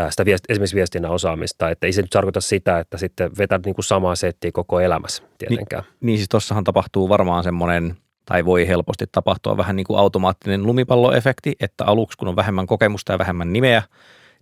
[0.10, 3.76] sitä viest, esimerkiksi viestinnän osaamista, että ei se nyt tarkoita sitä, että sitten vetät niin
[3.76, 5.84] kuin samaa settiä koko elämässä tietenkään.
[5.84, 10.64] Niin, niin siis tossahan tapahtuu varmaan semmoinen tai voi helposti tapahtua vähän niin kuin automaattinen
[10.64, 13.84] lumipalloefekti, että aluksi kun on vähemmän kokemusta ja vähemmän nimeä,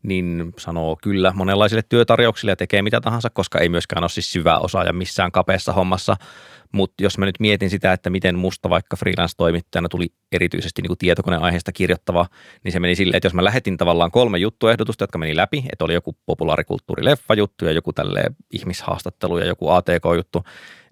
[0.03, 4.59] niin sanoo kyllä monenlaisille työtarjouksille ja tekee mitä tahansa, koska ei myöskään ole siis syvää
[4.59, 6.17] osaaja missään kapeassa hommassa.
[6.71, 11.71] Mutta jos mä nyt mietin sitä, että miten musta vaikka freelance-toimittajana tuli erityisesti niin tietokoneaiheesta
[11.71, 12.25] kirjoittava,
[12.63, 15.85] niin se meni silleen, että jos mä lähetin tavallaan kolme juttuehdotusta, jotka meni läpi, että
[15.85, 20.43] oli joku populaarikulttuurileffa-juttu ja joku tälle ihmishaastattelu ja joku ATK-juttu,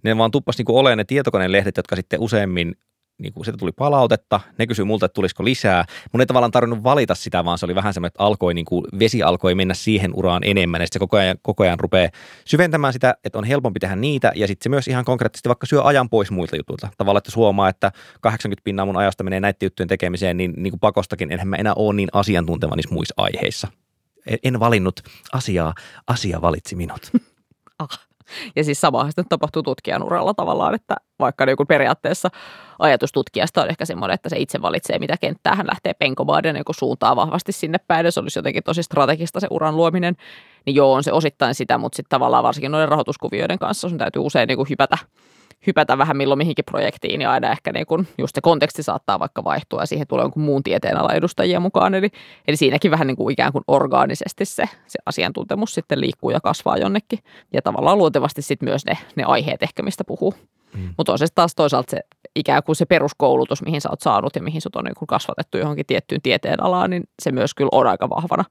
[0.03, 2.75] ne vaan tuppas niin olemaan ne tietokoneen lehdet, jotka sitten useimmin
[3.19, 5.85] niin kuin, sitä tuli palautetta, ne kysyi multa, että tulisiko lisää.
[6.13, 8.85] Mun ei tavallaan tarvinnut valita sitä, vaan se oli vähän semmoinen, että alkoi, niin kuin,
[8.99, 12.09] vesi alkoi mennä siihen uraan enemmän, ja sitten se koko ajan, koko ajan rupeaa
[12.45, 15.83] syventämään sitä, että on helpompi tehdä niitä, ja sitten se myös ihan konkreettisesti vaikka syö
[15.83, 16.89] ajan pois muilta jutuilta.
[16.97, 20.79] Tavallaan, että huomaa, että 80 pinnaa mun ajasta menee näiden juttujen tekemiseen, niin, niin kuin
[20.79, 23.67] pakostakin enhän mä enää ole niin asiantunteva niissä muissa aiheissa.
[24.43, 24.99] En valinnut
[25.31, 25.73] asiaa,
[26.07, 27.11] asia valitsi minut.
[27.79, 28.08] Ah.
[28.55, 32.29] Ja siis samahan sitten tapahtuu tutkijan uralla tavallaan, että vaikka niin periaatteessa
[32.79, 36.53] ajatus tutkijasta on ehkä semmoinen, että se itse valitsee, mitä kenttää hän lähtee penkomaan ja
[36.53, 38.05] niin suuntaa vahvasti sinne päin.
[38.05, 40.15] Ja se olisi jotenkin tosi strategista se uran luominen.
[40.65, 44.21] Niin joo, on se osittain sitä, mutta sitten tavallaan varsinkin noiden rahoituskuvioiden kanssa sun täytyy
[44.21, 44.97] usein niin hypätä
[45.67, 49.43] hypätä vähän milloin mihinkin projektiin ja aina ehkä niin kun just se konteksti saattaa vaikka
[49.43, 51.95] vaihtua ja siihen tulee jonkun muun tieteenalan edustajia mukaan.
[51.95, 52.09] Eli,
[52.47, 56.77] eli siinäkin vähän niin kuin ikään kuin orgaanisesti se, se asiantuntemus sitten liikkuu ja kasvaa
[56.77, 57.19] jonnekin.
[57.53, 60.33] Ja tavallaan luontevasti sitten myös ne, ne aiheet ehkä, mistä puhuu.
[60.73, 60.93] Mm.
[60.97, 61.99] Mutta on se taas toisaalta se
[62.35, 65.57] ikään kuin se peruskoulutus, mihin sä oot saanut ja mihin sut on niin kuin kasvatettu
[65.57, 68.43] johonkin tiettyyn tieteenalaan, niin se myös kyllä on aika vahvana.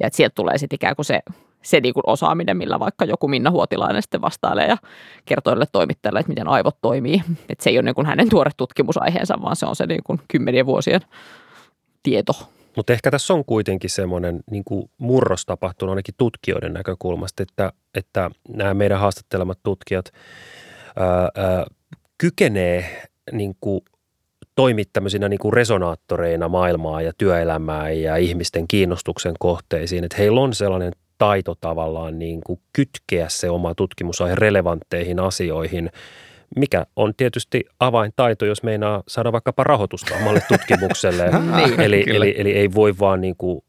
[0.00, 1.20] Ja että sieltä tulee sitten ikään kuin se
[1.66, 4.76] se niin kuin osaaminen, millä vaikka joku Minna Huotilainen sitten vastailee ja
[5.24, 7.22] kertoo niille toimittajille, että miten aivot toimii.
[7.48, 10.20] Että se ei ole niin kuin hänen tuore tutkimusaiheensa, vaan se on se niin kuin
[10.28, 11.00] kymmenien vuosien
[12.02, 12.32] tieto
[12.76, 14.64] Mutta ehkä tässä on kuitenkin semmoinen niin
[14.98, 20.12] murros tapahtunut ainakin tutkijoiden näkökulmasta, että, että nämä meidän haastattelemat tutkijat
[20.96, 21.66] ää, ää,
[22.18, 23.02] kykenee
[23.32, 23.80] niin kuin
[24.54, 30.04] toimia tämmöisinä niin kuin resonaattoreina maailmaa ja työelämää ja ihmisten kiinnostuksen kohteisiin.
[30.04, 35.90] Että heillä on sellainen taito tavallaan niin kuin kytkeä se oma tutkimusaihe relevantteihin asioihin,
[36.56, 41.30] mikä on tietysti avaintaito, jos meinaa saada vaikkapa rahoitusta omalle tutkimukselle.
[41.56, 43.62] niin, eli, eli, eli ei voi vaan niin kuin,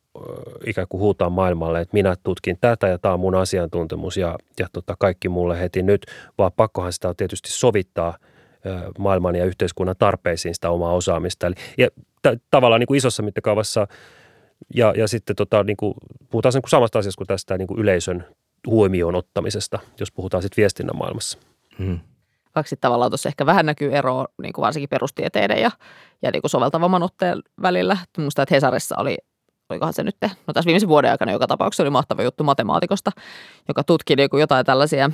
[0.65, 4.67] ikään kuin huutaa maailmalle, että minä tutkin tätä ja tämä on mun asiantuntemus ja, ja
[4.73, 6.05] tota, kaikki mulle heti nyt,
[6.37, 8.17] vaan pakkohan sitä on tietysti sovittaa
[8.97, 11.47] maailman ja yhteiskunnan tarpeisiin sitä omaa osaamista.
[11.47, 11.87] Eli, ja
[12.21, 13.87] t- tavallaan niin kuin isossa mittakaavassa
[14.75, 15.93] ja, ja sitten tota, niin kuin,
[16.29, 18.25] puhutaan niin kuin samasta asiasta kuin tästä niin kuin yleisön
[18.67, 21.39] huomioon ottamisesta, jos puhutaan sitten viestinnän maailmassa.
[21.79, 21.99] Hmm.
[22.51, 25.71] Kaksi tavallaan tuossa ehkä vähän näkyy eroa niin kuin varsinkin perustieteiden ja,
[26.21, 27.97] ja niin kuin soveltavamman otteen välillä.
[28.17, 29.17] Minusta, että Hesarissa oli
[29.69, 33.11] olikohan se nyt, no tässä viimeisen vuoden aikana joka tapauksessa oli mahtava juttu matemaatikosta,
[33.67, 35.11] joka tutki niin kuin jotain tällaisia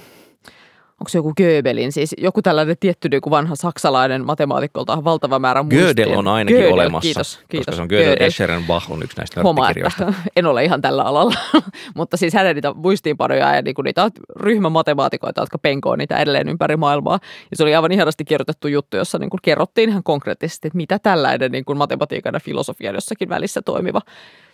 [0.94, 5.64] onko se joku Göbelin, siis joku tällainen tietty niin kuin vanha saksalainen matemaatikkolta valtava määrä
[5.64, 5.86] muistia.
[5.86, 7.66] Gödel on ainakin Gödel, olemassa, kiitos, kiitos.
[7.66, 8.28] koska se on Gödel, Gödel.
[8.28, 9.70] Escherenbach on yksi näistä Homa,
[10.36, 11.36] en ole ihan tällä alalla,
[11.96, 16.78] mutta siis hänen niitä muistiinpanoja ja niin kuin niitä ryhmämatemaatikoita, jotka penkoo niitä edelleen ympäri
[16.78, 17.20] maailmaa.
[17.52, 21.00] Ja se oli aivan ihanasti kirjoitettu juttu, jossa niin kuin kerrottiin ihan konkreettisesti, että mitä
[21.00, 24.02] tällainen niin kuin matematiikan ja filosofian jossakin välissä toimiva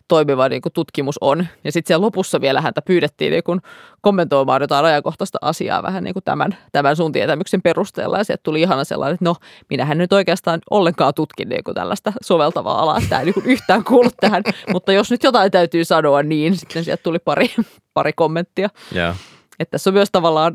[0.09, 1.47] toimiva niin kuin tutkimus on.
[1.63, 3.61] Ja sitten siellä lopussa vielä häntä pyydettiin niin kuin
[4.01, 8.17] kommentoimaan jotain ajankohtaista asiaa vähän niin kuin tämän, tämän sun tietämyksen perusteella.
[8.17, 9.35] Ja sieltä tuli ihana sellainen, että no,
[9.69, 13.01] minähän nyt oikeastaan ollenkaan tutkin niin kuin tällaista soveltavaa alaa.
[13.09, 14.43] Tämä ei niin kuin yhtään kuulu tähän,
[14.73, 17.51] mutta jos nyt jotain täytyy sanoa, niin sitten sieltä tuli pari,
[17.93, 18.69] pari kommenttia.
[18.95, 19.15] Yeah.
[19.59, 20.53] Että tässä on myös tavallaan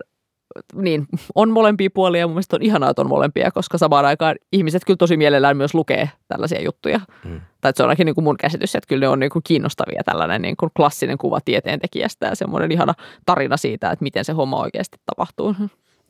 [0.74, 4.36] niin, on molempia puolia ja mun mielestä on ihanaa, että on molempia, koska samaan aikaan
[4.52, 7.00] ihmiset kyllä tosi mielellään myös lukee tällaisia juttuja.
[7.24, 7.40] Mm.
[7.60, 10.02] Tai se on ainakin niin kuin mun käsitys, että kyllä ne on niin kuin kiinnostavia
[10.04, 12.94] tällainen niin kuin klassinen kuva tieteentekijästä ja semmoinen ihana
[13.26, 15.54] tarina siitä, että miten se homma oikeasti tapahtuu.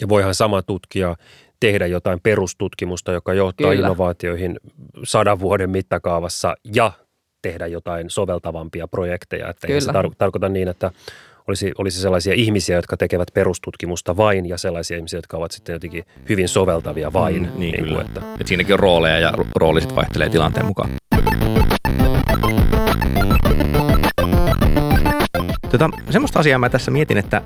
[0.00, 1.16] Ja voihan sama tutkija
[1.60, 3.80] tehdä jotain perustutkimusta, joka johtaa kyllä.
[3.80, 4.60] innovaatioihin
[5.04, 6.92] sadan vuoden mittakaavassa ja
[7.42, 9.48] tehdä jotain soveltavampia projekteja.
[9.48, 10.90] Että ei se tar- tarkoita niin, että
[11.48, 16.04] olisi, olisi sellaisia ihmisiä, jotka tekevät perustutkimusta vain ja sellaisia ihmisiä, jotka ovat sitten jotenkin
[16.28, 17.42] hyvin soveltavia vain.
[17.42, 17.94] Mm, niin, niin kyllä.
[17.94, 18.20] Kuin, että.
[18.40, 20.90] Et siinäkin on rooleja ja rooli sitten vaihtelee tilanteen mukaan.
[25.70, 27.42] Tota, semmoista asiaa mä tässä mietin, että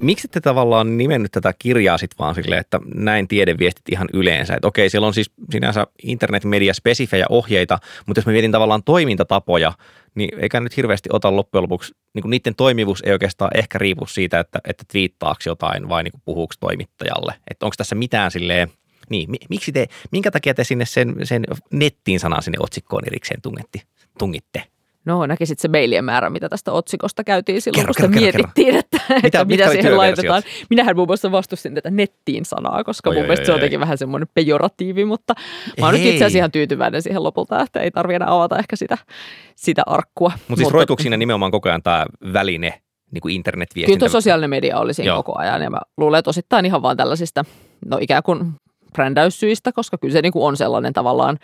[0.00, 4.54] miksi te tavallaan nimennyt tätä kirjaa sitten vaan silleen, että näin tiedeviestit ihan yleensä.
[4.54, 9.72] Että okei, siellä on siis sinänsä internetmedia spesifejä ohjeita, mutta jos mä mietin tavallaan toimintatapoja,
[10.14, 14.40] niin eikä nyt hirveästi ota loppujen lopuksi, niin niiden toimivuus ei oikeastaan ehkä riipu siitä,
[14.40, 17.34] että, että twiittaako jotain vai niin puhuuko toimittajalle.
[17.50, 18.70] Että onko tässä mitään silleen,
[19.10, 23.82] niin, miksi te, minkä takia te sinne sen, sen nettiin sanan sinne otsikkoon erikseen tungetti,
[24.18, 24.73] tungitte?
[25.04, 28.78] No näkisit se mailien määrä, mitä tästä otsikosta käytiin silloin, kerro, kun kerro, mietittiin, kerro.
[28.78, 30.42] että, mitä, että mitä siihen laitetaan.
[30.70, 33.56] Minähän muun muassa vastustin tätä nettiin sanaa, koska oi, mun oi, mielestä oi, se on
[33.56, 35.34] jotenkin vähän semmoinen pejoratiivi, mutta
[35.80, 38.76] mä oon nyt itse asiassa ihan tyytyväinen siihen lopulta, että ei tarvitse enää avata ehkä
[38.76, 38.98] sitä,
[39.56, 40.32] sitä arkkua.
[40.34, 43.98] Mut siis mutta roikuuko siinä nimenomaan koko ajan tämä väline, niin kuin internetviestintä?
[43.98, 45.22] Kyllä sosiaalinen media oli siinä Joo.
[45.22, 47.44] koko ajan ja mä luulen, että osittain ihan vaan tällaisista,
[47.86, 48.52] no ikään kuin
[48.92, 51.38] brändäyssyistä, koska kyllä se niin kuin on sellainen tavallaan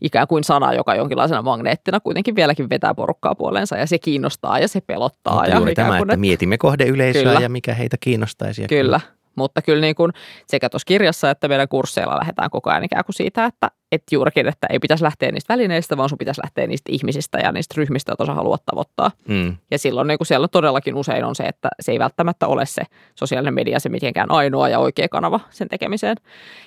[0.00, 4.68] ikään kuin sana, joka jonkinlaisena magneettina kuitenkin vieläkin vetää porukkaa puoleensa ja se kiinnostaa ja
[4.68, 5.34] se pelottaa.
[5.34, 7.40] Mutta ja juuri tämä, että mietimme kohdeyleisöä kyllä.
[7.40, 8.66] ja mikä heitä kiinnostaisi.
[8.68, 9.00] Kyllä,
[9.36, 10.12] mutta kyllä niin kuin
[10.46, 14.48] sekä tuossa kirjassa että meidän kursseilla lähdetään koko ajan ikään kuin siitä, että, että juurikin,
[14.48, 18.10] että ei pitäisi lähteä niistä välineistä, vaan sun pitäisi lähteä niistä ihmisistä ja niistä ryhmistä,
[18.10, 19.10] joita sä haluat tavoittaa.
[19.28, 19.56] Mm.
[19.70, 22.82] Ja silloin niin kuin siellä todellakin usein on se, että se ei välttämättä ole se
[23.14, 26.16] sosiaalinen media se mitenkään ainoa ja oikea kanava sen tekemiseen.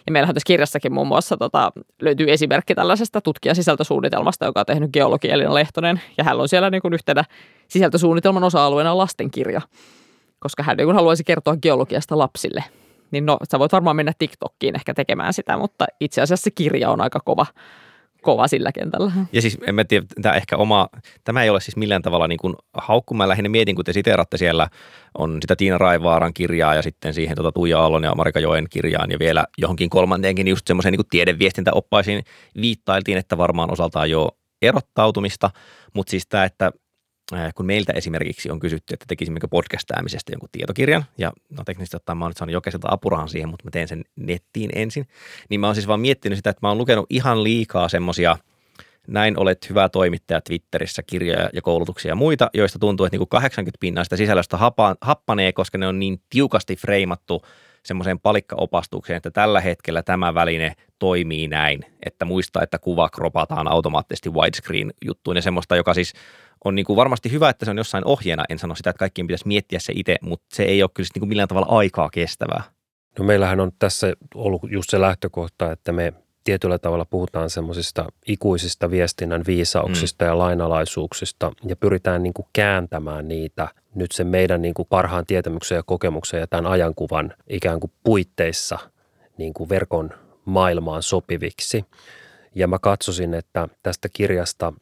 [0.05, 5.31] Ja meillähän tässä kirjassakin muun muassa tota, löytyy esimerkki tällaisesta tutkijasisältösuunnitelmasta, joka on tehnyt geologi
[5.31, 6.01] Elina Lehtonen.
[6.17, 7.23] Ja hän on siellä niin kuin yhtenä
[7.67, 9.61] sisältösuunnitelman osa-alueena lastenkirja
[10.39, 12.63] koska hän niin haluaisi kertoa geologiasta lapsille.
[13.11, 16.89] Niin no, sä voit varmaan mennä TikTokkiin ehkä tekemään sitä, mutta itse asiassa se kirja
[16.89, 17.45] on aika kova,
[18.21, 19.11] kova sillä kentällä.
[19.33, 20.89] Ja siis en mä tiedä, tämä ehkä oma,
[21.23, 23.13] tämä ei ole siis millään tavalla niin kuin haukku.
[23.13, 24.67] Mä lähinnä mietin, kun te siteeratte siellä,
[25.17, 29.11] on sitä Tiina Raivaaran kirjaa ja sitten siihen tuota Tuija Aallon ja Marika Joen kirjaan
[29.11, 32.23] ja vielä johonkin kolmanteenkin just semmoiseen niin tiedeviestintäoppaisiin
[32.61, 34.29] viittailtiin, että varmaan osaltaan jo
[34.61, 35.51] erottautumista,
[35.93, 36.71] mutta siis tämä, että
[37.55, 42.25] kun meiltä esimerkiksi on kysytty, että tekisimmekö podcastaamisesta jonkun tietokirjan, ja no teknisesti ottaen mä
[42.25, 45.07] oon nyt saanut jokaiselta apurahan siihen, mutta mä teen sen nettiin ensin,
[45.49, 48.37] niin mä oon siis vaan miettinyt sitä, että mä oon lukenut ihan liikaa semmosia
[49.07, 53.77] näin olet hyvä toimittaja Twitterissä, kirjoja ja koulutuksia ja muita, joista tuntuu, että niinku 80
[53.79, 54.57] pinnaa sitä sisällöstä
[55.01, 57.41] happanee, koska ne on niin tiukasti freimattu
[57.83, 64.29] semmoiseen palikkaopastukseen, että tällä hetkellä tämä väline toimii näin, että muista, että kuva kropataan automaattisesti
[64.29, 66.13] widescreen juttuun ja semmoista, joka siis
[66.65, 68.45] on niin kuin varmasti hyvä, että se on jossain ohjeena.
[68.49, 71.19] En sano sitä, että kaikkien pitäisi miettiä se itse, mutta se ei ole kyllä niin
[71.19, 72.63] kuin millään tavalla aikaa kestävää.
[73.19, 78.91] No meillähän on tässä ollut just se lähtökohta, että me tietyllä tavalla puhutaan semmoisista ikuisista
[78.91, 80.29] viestinnän viisauksista mm.
[80.29, 85.75] ja lainalaisuuksista ja pyritään niin kuin kääntämään niitä nyt sen meidän niin kuin parhaan tietämyksen
[85.75, 88.79] ja kokemuksen ja tämän ajankuvan ikään kuin puitteissa
[89.37, 90.09] niin kuin verkon
[90.45, 91.85] maailmaan sopiviksi.
[92.55, 94.73] Ja mä katsosin, että tästä kirjasta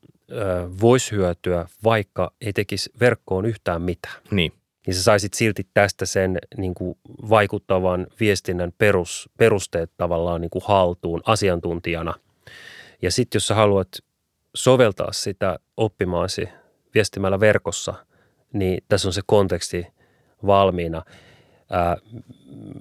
[0.82, 4.16] voisi hyötyä, vaikka ei tekisi verkkoon yhtään mitään.
[4.32, 4.54] Niin.
[4.88, 6.98] Niin sä saisit silti tästä sen niin kuin
[7.30, 12.14] vaikuttavan viestinnän perus, perusteet tavallaan niin kuin haltuun asiantuntijana.
[13.02, 13.88] Ja sitten jos sä haluat
[14.56, 16.50] soveltaa sitä oppimaasi
[16.94, 17.94] viestimällä verkossa,
[18.54, 19.88] niin tässä on se konteksti
[20.46, 21.04] valmiina–
[21.70, 21.98] ää,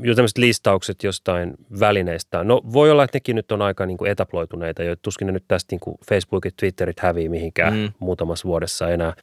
[0.02, 2.44] jo tämmöiset listaukset jostain välineistä.
[2.44, 5.44] No voi olla, että nekin nyt on aika niin kuin etaploituneita, jo tuskin ne nyt
[5.48, 7.92] tästä niin kuin Facebookit, Twitterit hävii mihinkään mm.
[7.98, 9.14] muutamassa vuodessa enää.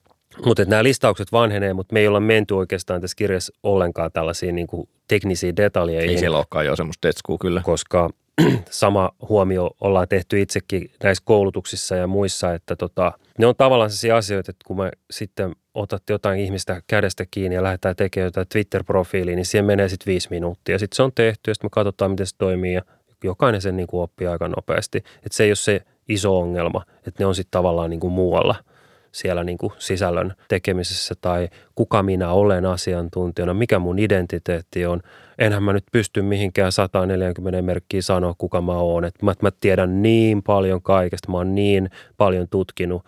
[0.46, 4.68] Mutta nämä listaukset vanhenee, mutta me ei olla menty oikeastaan tässä kirjassa ollenkaan tällaisiin niin
[4.68, 6.10] kuin teknisiin detaljeihin.
[6.10, 7.62] Ei siellä olekaan jo semmoista tetskua kyllä.
[7.66, 8.10] Koska
[8.70, 14.18] sama huomio ollaan tehty itsekin näissä koulutuksissa ja muissa, että tota, ne on tavallaan sellaisia
[14.18, 19.36] asioita, että kun me sitten otat jotain ihmistä kädestä kiinni ja lähdetään tekemään jotain Twitter-profiiliin,
[19.36, 20.80] niin siihen menee sitten viisi minuuttia.
[20.80, 22.82] Sitten se on tehty ja sitten me katsotaan, miten se toimii ja
[23.24, 24.98] jokainen sen niin kuin oppii aika nopeasti.
[24.98, 28.56] Että se ei ole se iso ongelma, että ne on sitten tavallaan niin kuin muualla–
[29.14, 35.02] siellä niin kuin sisällön tekemisessä tai kuka minä olen asiantuntijana, mikä mun identiteetti on.
[35.38, 39.06] Enhän mä nyt pysty mihinkään 140 merkkiä sanoa, kuka mä oon.
[39.06, 43.06] Et mä, mä tiedän niin paljon kaikesta, mä oon niin paljon tutkinut.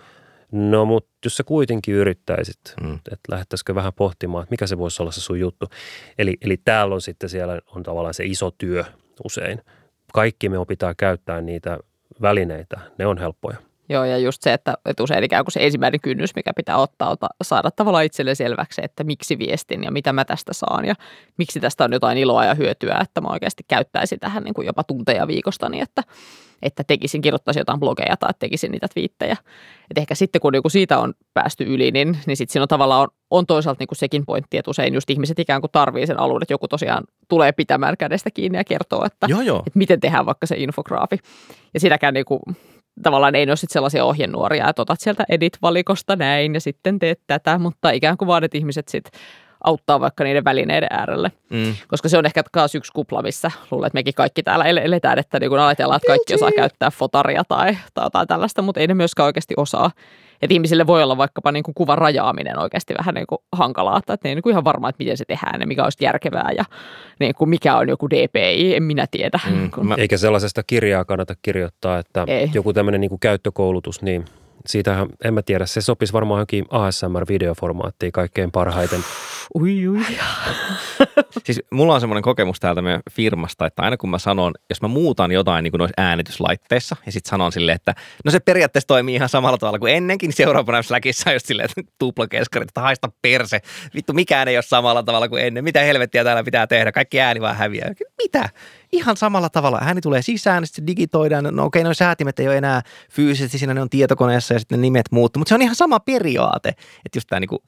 [0.52, 2.96] No mutta jos sä kuitenkin yrittäisit, mm.
[2.96, 5.66] että lähdettäisikö vähän pohtimaan, että mikä se voisi olla se sun juttu.
[6.18, 8.84] Eli, eli täällä on sitten siellä on tavallaan se iso työ
[9.24, 9.62] usein.
[10.14, 11.80] Kaikki me opitaan käyttää niitä
[12.22, 13.58] välineitä, ne on helppoja.
[13.90, 17.10] Joo, ja just se, että, että usein ikään kuin se ensimmäinen kynnys, mikä pitää ottaa,
[17.10, 20.96] ota, saada tavallaan itselle selväksi, että miksi viestin ja mitä mä tästä saan ja
[21.38, 24.84] miksi tästä on jotain iloa ja hyötyä, että mä oikeasti käyttäisin tähän niin kuin jopa
[24.84, 26.04] tunteja viikostani, että,
[26.62, 29.38] että tekisin, kirjoittaisin jotain blogeja tai tekisin niitä twiittejä.
[29.92, 33.02] Et ehkä sitten kun niinku siitä on päästy yli, niin, niin sitten siinä on tavallaan
[33.02, 36.42] on, on toisaalta niinku sekin pointti, että usein just ihmiset ikään kuin tarvii sen alun,
[36.42, 39.60] että joku tosiaan tulee pitämään kädestä kiinni ja kertoo, että, joo, joo.
[39.60, 41.18] että miten tehdään vaikka se infograafi.
[41.74, 42.42] Ja sitäkään niinku,
[43.04, 47.60] tavallaan ei ole sit sellaisia ohjenuoria, että otat sieltä edit-valikosta näin ja sitten teet tätä,
[47.60, 49.20] mutta ikään kuin vaan, että ihmiset sitten
[49.64, 51.32] auttaa vaikka niiden välineiden äärelle.
[51.50, 51.76] Mm.
[51.88, 55.40] Koska se on ehkä myös yksi kupla, missä luulen, että mekin kaikki täällä eletään, että
[55.40, 58.94] niin kun ajatellaan, että kaikki osaa käyttää fotaria tai, tai jotain tällaista, mutta ei ne
[58.94, 59.92] myöskään oikeasti osaa.
[60.42, 64.18] Että ihmisille voi olla vaikkapa niin kuin kuvan rajaaminen oikeasti vähän niin kuin hankalaa, että
[64.24, 66.66] ne ei niin kuin ihan varma, että miten se tehdään ja mikä olisi järkevää ja
[67.20, 69.40] niin kuin mikä on joku DPI, en minä tiedä.
[69.50, 69.96] Mm, mä...
[69.98, 72.50] Eikä sellaisesta kirjaa kannata kirjoittaa, että ei.
[72.54, 74.26] joku tämmöinen niin kuin käyttökoulutus, niin
[74.68, 79.00] siitähän, en mä tiedä, se sopisi varmaan johonkin ASMR-videoformaattiin kaikkein parhaiten.
[79.56, 80.06] Ui, ui.
[81.46, 84.88] siis mulla on semmoinen kokemus täältä meidän firmasta, että aina kun mä sanon, jos mä
[84.88, 89.16] muutan jotain niin kuin noissa äänityslaitteissa ja sitten sanon silleen, että no se periaatteessa toimii
[89.16, 93.62] ihan samalla tavalla kuin ennenkin, niin seuraavana Slackissa just silleen, että tuplakeskarit, että haista perse.
[93.96, 95.64] Vittu, mikään ei ole samalla tavalla kuin ennen.
[95.64, 96.92] Mitä helvettiä täällä pitää tehdä?
[96.92, 97.94] Kaikki ääni vaan häviää.
[98.24, 98.50] Mitä?
[98.92, 99.80] ihan samalla tavalla.
[99.82, 101.44] Ääni tulee sisään, sitten se digitoidaan.
[101.52, 102.82] No okei, noin säätimet ei ole enää
[103.12, 105.40] fyysisesti, siinä ne on tietokoneessa ja sitten ne nimet muuttuu.
[105.40, 107.64] Mutta se on ihan sama periaate, että just tämä niinku,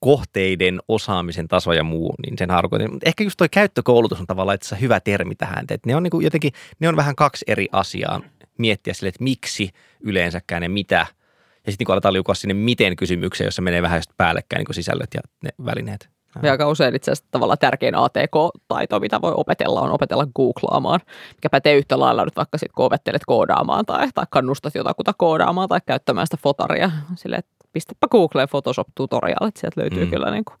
[0.00, 2.92] kohteiden osaamisen taso ja muu, niin sen harkoitin.
[2.92, 5.64] Mutta ehkä just toi käyttökoulutus on tavallaan itse hyvä termi tähän.
[5.70, 8.20] Että ne on niinku jotenkin, ne on vähän kaksi eri asiaa
[8.58, 11.06] miettiä sille, että miksi yleensäkään ja mitä.
[11.66, 15.14] Ja sitten niin aletaan liukua sinne miten kysymykseen, jossa menee vähän just päällekkäin niin sisällöt
[15.14, 16.08] ja ne välineet.
[16.42, 21.00] Ja aika usein itse asiassa tavallaan tärkein ATK-taito, mitä voi opetella, on opetella googlaamaan,
[21.34, 25.68] mikä pätee yhtä lailla nyt vaikka sitten, kun opettelet koodaamaan tai, tai kannustat jotakuta koodaamaan
[25.68, 26.90] tai käyttämään sitä fotaria.
[27.14, 30.10] Sille, että pistäpä Googleen Photoshop-tutorial, että sieltä löytyy mm.
[30.10, 30.58] kyllä niin kuin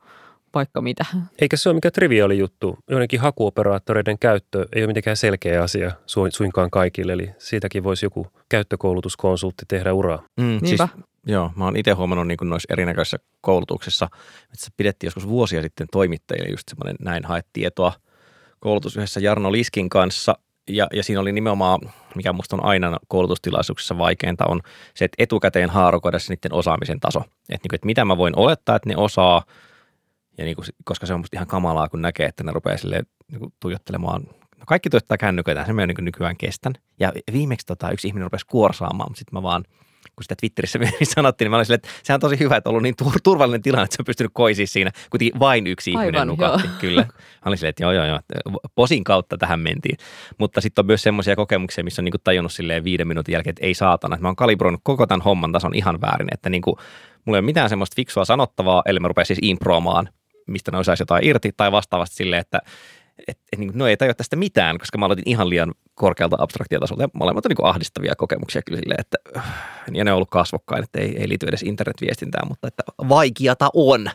[0.54, 1.04] vaikka mitä.
[1.40, 2.78] Eikä se ole mikään triviaali juttu.
[2.90, 5.92] Joidenkin hakuoperaattoreiden käyttö ei ole mitenkään selkeä asia
[6.30, 10.22] suinkaan kaikille, eli siitäkin voisi joku käyttökoulutuskonsultti tehdä uraa.
[10.40, 10.80] Mm, siis
[11.26, 14.08] Joo, mä oon itse huomannut niin noissa erinäköisissä koulutuksissa,
[14.44, 17.92] että se pidettiin joskus vuosia sitten toimittajille just semmoinen näin haet tietoa
[18.60, 20.34] koulutus yhdessä Jarno Liskin kanssa.
[20.76, 21.80] Ja, ja siinä oli nimenomaan,
[22.14, 24.60] mikä musta on aina koulutustilaisuuksissa vaikeinta, on
[24.94, 27.20] se, että etukäteen haarukoida se niiden osaamisen taso.
[27.20, 29.44] Että, niin kuin, että mitä mä voin olettaa, että ne osaa,
[30.38, 33.06] ja niin kuin, koska se on musta ihan kamalaa, kun näkee, että ne rupeaa silleen,
[33.30, 34.22] niin kuin, tuijottelemaan
[34.58, 36.72] no kaikki tuottaa kännyköitä, se mä niin nykyään kestän.
[37.00, 39.64] Ja viimeksi tota, yksi ihminen rupesi kuorsaamaan, mutta sitten mä vaan–
[40.20, 40.78] kun sitä Twitterissä
[41.14, 43.62] sanottiin, niin mä olin silleen, että sehän on tosi hyvä, että on ollut niin turvallinen
[43.62, 46.66] tilanne, että se on pystynyt koisiin siinä, kuitenkin vain yksi ihminen Aivan, nukahti.
[46.66, 46.76] joo.
[46.80, 47.02] Kyllä.
[47.02, 47.10] Mä
[47.44, 48.20] olin silleen, että joo, joo, joo,
[48.74, 49.96] posin kautta tähän mentiin.
[50.38, 53.52] Mutta sitten on myös semmoisia kokemuksia, missä on niin kuin tajunnut silleen viiden minuutin jälkeen,
[53.52, 56.62] että ei saatana, että mä oon kalibroinut koko tämän homman tason ihan väärin, että niin
[56.62, 56.76] kuin,
[57.24, 60.08] mulla ei ole mitään semmoista fiksua sanottavaa, eli mä rupean siis improomaan,
[60.46, 62.58] mistä ne saisi jotain irti, tai vastaavasti silleen, että
[63.28, 67.02] et, et, niin, no ei tajua tästä mitään, koska mä aloitin ihan liian korkealta abstraktiotasolta.
[67.02, 69.18] Ja molemmat on niin ahdistavia kokemuksia kyllä silleen, että
[69.92, 74.10] ja ne on ollut kasvokkain, että ei, ei liity edes internetviestintään, mutta että vaikeata on.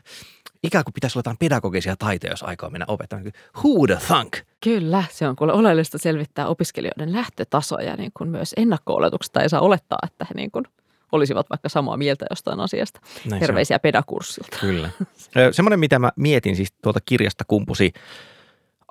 [0.64, 3.32] Ikään kuin pitäisi olla jotain pedagogisia taitoja, jos aikaa mennä opettamaan.
[3.58, 4.38] Who the thunk?
[4.64, 8.99] Kyllä, se on kuule oleellista selvittää opiskelijoiden lähtötasoja, niin kuin myös ennakko
[9.41, 10.66] ei saa olettaa, että he niin kuin
[11.12, 12.99] olisivat vaikka samaa mieltä jostain asiasta.
[13.30, 14.58] Näin Terveisiä pedakurssilta.
[14.62, 14.89] Kyllä.
[15.51, 17.93] Semmoinen, mitä mä mietin siis tuolta kirjasta kumpusi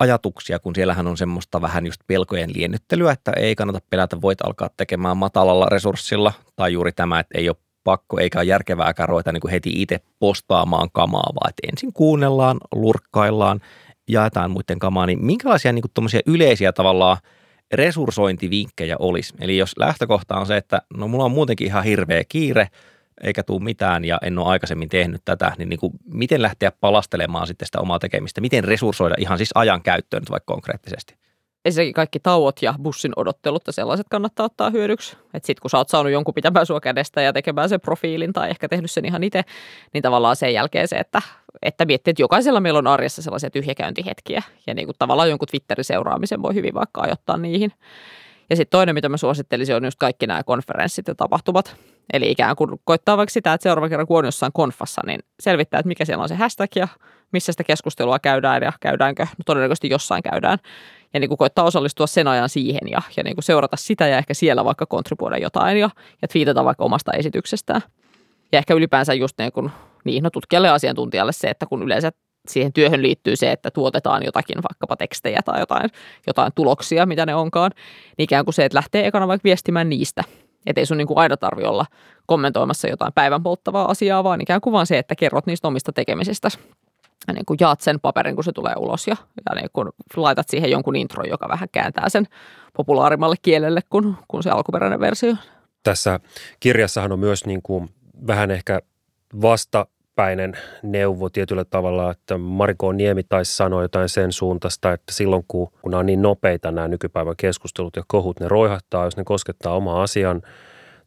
[0.00, 4.70] ajatuksia, kun siellähän on semmoista vähän just pelkojen liennyttelyä, että ei kannata pelätä, voit alkaa
[4.76, 9.40] tekemään matalalla resurssilla, tai juuri tämä, että ei ole pakko eikä ole järkevääkään ruveta niin
[9.40, 13.60] kuin heti itse postaamaan kamaa, vaan että ensin kuunnellaan, lurkkaillaan,
[14.08, 17.16] jaetaan muiden kamaa, niin minkälaisia niin kuin yleisiä tavallaan
[17.72, 19.34] resurssointivinkkejä olisi?
[19.40, 22.68] Eli jos lähtökohta on se, että no mulla on muutenkin ihan hirveä kiire,
[23.22, 27.46] eikä tule mitään ja en ole aikaisemmin tehnyt tätä, niin, niin kuin, miten lähteä palastelemaan
[27.46, 28.40] sitten sitä omaa tekemistä?
[28.40, 31.14] Miten resurssoida ihan siis ajan käyttöön nyt vaikka konkreettisesti?
[31.64, 35.16] Ensinnäkin kaikki tauot ja bussin odottelut ja sellaiset kannattaa ottaa hyödyksi.
[35.34, 38.50] Että sitten kun sä oot saanut jonkun pitämään sua kädestä ja tekemään sen profiilin tai
[38.50, 39.42] ehkä tehnyt sen ihan itse,
[39.92, 41.22] niin tavallaan sen jälkeen se, että,
[41.62, 44.42] että miettii, että jokaisella meillä on arjessa sellaisia tyhjäkäyntihetkiä.
[44.66, 47.72] Ja niin kuin tavallaan jonkun Twitterin seuraamisen voi hyvin vaikka ajoittaa niihin.
[48.50, 51.76] Ja sitten toinen, mitä mä suosittelisin, on just kaikki nämä konferenssit ja tapahtumat.
[52.12, 55.80] Eli ikään kuin koittaa vaikka sitä, että seuraava kerran kun on jossain konfassa, niin selvittää,
[55.80, 56.88] että mikä siellä on se hashtag ja
[57.32, 59.22] missä sitä keskustelua käydään ja käydäänkö.
[59.22, 60.58] No todennäköisesti jossain käydään.
[61.14, 64.18] Ja niin kuin koittaa osallistua sen ajan siihen ja, ja niin kuin seurata sitä ja
[64.18, 65.90] ehkä siellä vaikka kontribuoida jotain ja,
[66.22, 67.80] ja twiitata vaikka omasta esityksestään.
[68.52, 69.70] Ja ehkä ylipäänsä just niin, kuin,
[70.04, 72.12] niin no tutkijalle ja asiantuntijalle se, että kun yleensä
[72.48, 75.90] siihen työhön liittyy se, että tuotetaan jotakin vaikkapa tekstejä tai jotain,
[76.26, 77.70] jotain tuloksia, mitä ne onkaan,
[78.18, 80.24] niin ikään kuin se, että lähtee ekana vaikka viestimään niistä.
[80.66, 81.86] Että ei sun niin kuin aina tarvi olla
[82.26, 86.48] kommentoimassa jotain päivän polttavaa asiaa, vaan ikään kuin vaan se, että kerrot niistä omista tekemisistä.
[87.28, 89.16] Ja niin kuin jaat sen paperin, kun se tulee ulos ja,
[89.48, 92.26] ja niin kuin laitat siihen jonkun intro, joka vähän kääntää sen
[92.76, 95.36] populaarimmalle kielelle kuin, kuin se alkuperäinen versio.
[95.82, 96.20] Tässä
[96.60, 97.90] kirjassahan on myös niin kuin
[98.26, 98.80] vähän ehkä
[99.42, 99.86] vasta
[100.16, 100.52] päinen
[100.82, 105.90] neuvo tietyllä tavalla, että Mariko Niemi taisi sanoa jotain sen suuntaista, että silloin kun, kun
[105.90, 110.02] nämä on niin nopeita nämä nykypäivän keskustelut ja kohut, ne roihahtaa, jos ne koskettaa omaa
[110.02, 110.42] asian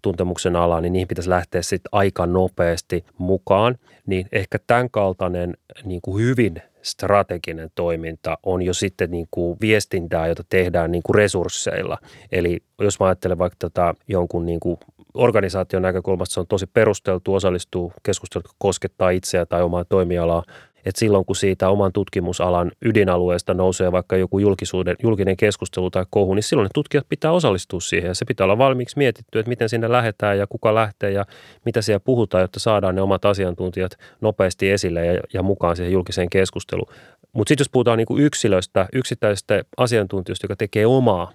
[0.01, 3.77] tuntemuksen alaa, niin niihin pitäisi lähteä sitten aika nopeasti mukaan.
[4.05, 10.27] Niin ehkä tämän kaltainen niin kuin hyvin strateginen toiminta on jo sitten niin kuin viestintää,
[10.27, 11.97] jota tehdään niin kuin resursseilla.
[12.31, 14.77] Eli jos mä ajattelen vaikka tota jonkun niin kuin
[15.13, 20.43] organisaation näkökulmasta se on tosi perusteltu osallistua keskusteluun, jotka koskettaa itseä tai omaa toimialaa.
[20.85, 26.33] Että silloin kun siitä oman tutkimusalan ydinalueesta nousee vaikka joku julkisuuden, julkinen keskustelu tai kohu,
[26.33, 28.07] niin silloin ne tutkijat pitää osallistua siihen.
[28.07, 31.25] Ja se pitää olla valmiiksi mietitty, että miten sinne lähdetään ja kuka lähtee ja
[31.65, 33.91] mitä siellä puhutaan, jotta saadaan ne omat asiantuntijat
[34.21, 36.93] nopeasti esille ja, ja mukaan siihen julkiseen keskusteluun.
[37.33, 41.31] Mutta sitten jos puhutaan niinku yksilöstä, yksittäisestä asiantuntijoista, joka tekee omaa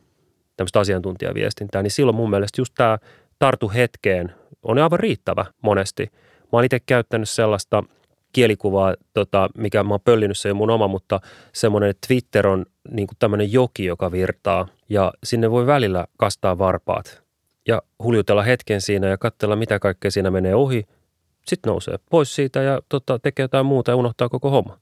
[0.56, 2.98] tämmöistä asiantuntijaviestintää, niin silloin mun mielestä just tämä
[3.42, 6.06] tartu hetkeen on aivan riittävä monesti.
[6.40, 7.84] Mä oon itse käyttänyt sellaista
[8.32, 11.20] kielikuvaa, tota, mikä mä oon pöllinyt, se ei mun oma, mutta
[11.52, 17.22] semmoinen Twitter on niin tämmöinen joki, joka virtaa ja sinne voi välillä kastaa varpaat
[17.68, 20.86] ja huljutella hetken siinä ja katsella, mitä kaikkea siinä menee ohi.
[21.46, 24.78] Sitten nousee pois siitä ja tota, tekee jotain muuta ja unohtaa koko homma.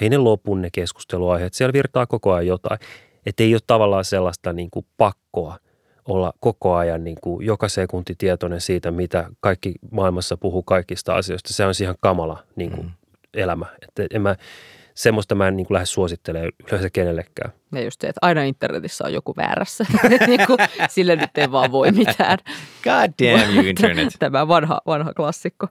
[0.00, 2.80] Ei ne lopu ne keskusteluaiheet, siellä virtaa koko ajan jotain.
[3.26, 5.56] Että ei ole tavallaan sellaista niin kuin pakkoa–
[6.08, 11.52] olla koko ajan niin kuin joka sekunti tietoinen siitä, mitä kaikki maailmassa puhuu kaikista asioista.
[11.52, 12.92] Se on ihan kamala niin kuin mm.
[13.34, 13.66] elämä.
[13.82, 14.36] Että en mä,
[14.94, 17.52] semmoista mä en niin kuin lähde suosittelemaan yleensä kenellekään.
[17.72, 19.84] Ja just se, että aina internetissä on joku väärässä.
[20.26, 22.38] niin kuin, sille nyt ei vaan voi mitään.
[22.84, 24.14] God damn you internet.
[24.18, 25.66] Tämä vanha, vanha klassikko.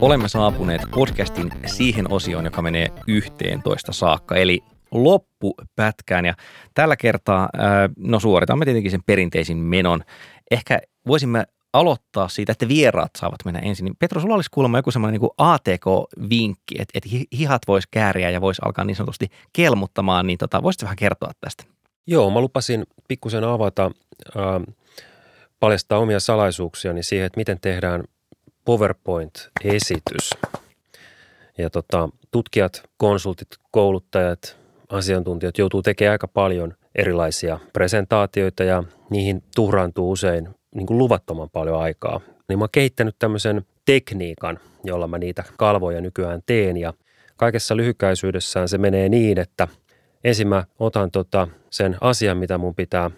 [0.00, 4.60] Olemme saapuneet podcastin siihen osioon, joka menee yhteen toista saakka, eli
[4.92, 6.24] loppupätkään.
[6.24, 6.34] Ja
[6.74, 7.48] tällä kertaa,
[7.96, 10.04] no suoritamme tietenkin sen perinteisin menon.
[10.50, 13.84] Ehkä voisimme aloittaa siitä, että vieraat saavat mennä ensin.
[13.84, 18.40] Niin Petro, sulla olisi kuulemma joku semmoinen niin ATK-vinkki, että, että hihat voisi kääriä ja
[18.40, 21.64] voisi alkaa niin sanotusti kelmuttamaan, niin tota, voisitko vähän kertoa tästä?
[22.06, 23.90] Joo, mä lupasin pikkusen avata,
[24.36, 24.74] äh,
[25.60, 28.04] paljastaa omia salaisuuksiani siihen, että miten tehdään
[28.64, 30.30] PowerPoint-esitys.
[31.58, 34.56] Ja tota, tutkijat, konsultit, kouluttajat,
[34.92, 41.80] asiantuntijat joutuu tekemään aika paljon erilaisia presentaatioita ja niihin tuhraantuu usein niin kuin luvattoman paljon
[41.80, 42.20] aikaa.
[42.48, 46.94] Niin mä oon kehittänyt tämmöisen tekniikan, jolla mä niitä kalvoja nykyään teen ja
[47.36, 49.68] kaikessa lyhykäisyydessään se menee niin, että
[50.24, 53.10] ensin mä otan tota sen asian, mitä mun pitää,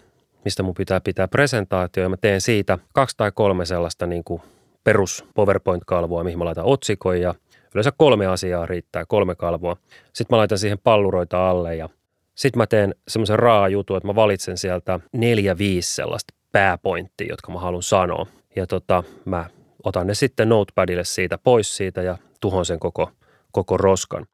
[0.45, 4.41] mistä mun pitää pitää presentaatio ja mä teen siitä kaksi tai kolme sellaista niin kuin
[4.83, 7.35] perus PowerPoint-kalvoa, mihin mä laitan otsikon ja
[7.75, 9.77] yleensä kolme asiaa riittää, kolme kalvoa.
[10.13, 11.89] Sitten mä laitan siihen palluroita alle ja
[12.35, 17.51] sitten mä teen semmoisen raa jutun, että mä valitsen sieltä neljä, viisi sellaista pääpointtia, jotka
[17.51, 18.25] mä haluan sanoa.
[18.55, 19.45] Ja tota, mä
[19.83, 23.11] otan ne sitten notepadille siitä pois siitä ja tuhon sen koko,
[23.51, 24.25] koko roskan.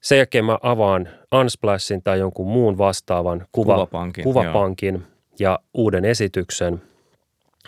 [0.00, 5.02] Sen jälkeen mä avaan Unsplashin tai jonkun muun vastaavan kuva, Kuvapankin, kuvapankin
[5.38, 6.82] ja uuden esityksen.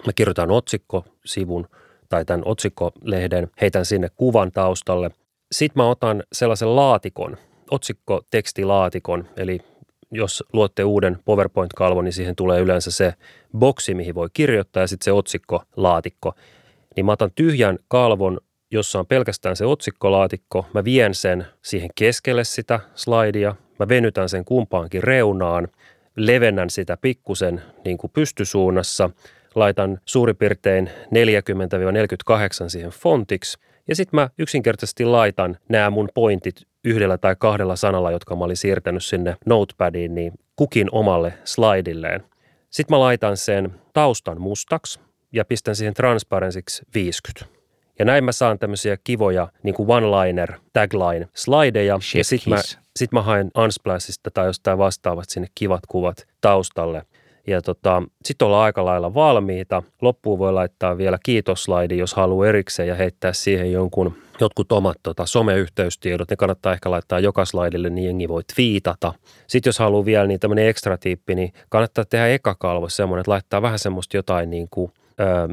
[0.07, 1.68] Mä kirjoitan otsikkosivun
[2.13, 5.11] tai tämän otsikkolehden, heitän sinne kuvan taustalle.
[5.53, 7.37] Sitten mä otan sellaisen laatikon,
[7.71, 9.61] otsikkotekstilaatikon, eli
[10.11, 13.15] jos luotte uuden PowerPoint-kalvon, niin siihen tulee yleensä se
[13.59, 16.35] boksi, mihin voi kirjoittaa ja sitten se otsikkolaatikko.
[16.97, 18.41] Niin mä otan tyhjän kalvon,
[18.71, 20.67] jossa on pelkästään se otsikkolaatikko.
[20.75, 23.55] Mä vien sen siihen keskelle sitä slaidia.
[23.79, 25.69] Mä venytän sen kumpaankin reunaan.
[26.17, 29.11] Levennän sitä pikkusen niin kuin pystysuunnassa.
[29.55, 30.91] Laitan suurin piirtein
[32.65, 33.59] 40-48 siihen fontiksi.
[33.89, 38.57] Ja sitten mä yksinkertaisesti laitan nämä mun pointit yhdellä tai kahdella sanalla, jotka mä olin
[38.57, 42.23] siirtänyt sinne notepadiin, niin kukin omalle slaidilleen.
[42.71, 45.01] Sitten mä laitan sen taustan mustaksi
[45.33, 47.63] ja pistän siihen transparensiksi 50.
[47.99, 51.99] Ja näin mä saan tämmöisiä kivoja niin kuin one-liner, tagline, slideja.
[51.99, 52.61] Chef ja sitten mä,
[52.97, 57.03] sit mä haen Unsplashista tai jostain vastaavat sinne kivat kuvat taustalle.
[57.47, 59.82] Ja tota, sitten ollaan aika lailla valmiita.
[60.03, 65.26] Loppuun voi laittaa vielä kiitosslaidi, jos haluaa erikseen ja heittää siihen jonkun, jotkut omat tota,
[65.26, 66.30] someyhteystiedot.
[66.30, 69.12] Ne kannattaa ehkä laittaa joka slaidille, niin jengi voi twiitata.
[69.47, 73.30] Sitten jos haluaa vielä niin tämmöinen ekstra tiippi, niin kannattaa tehdä eka kalvo semmoinen, että
[73.30, 75.49] laittaa vähän semmoista jotain niin kuin öö,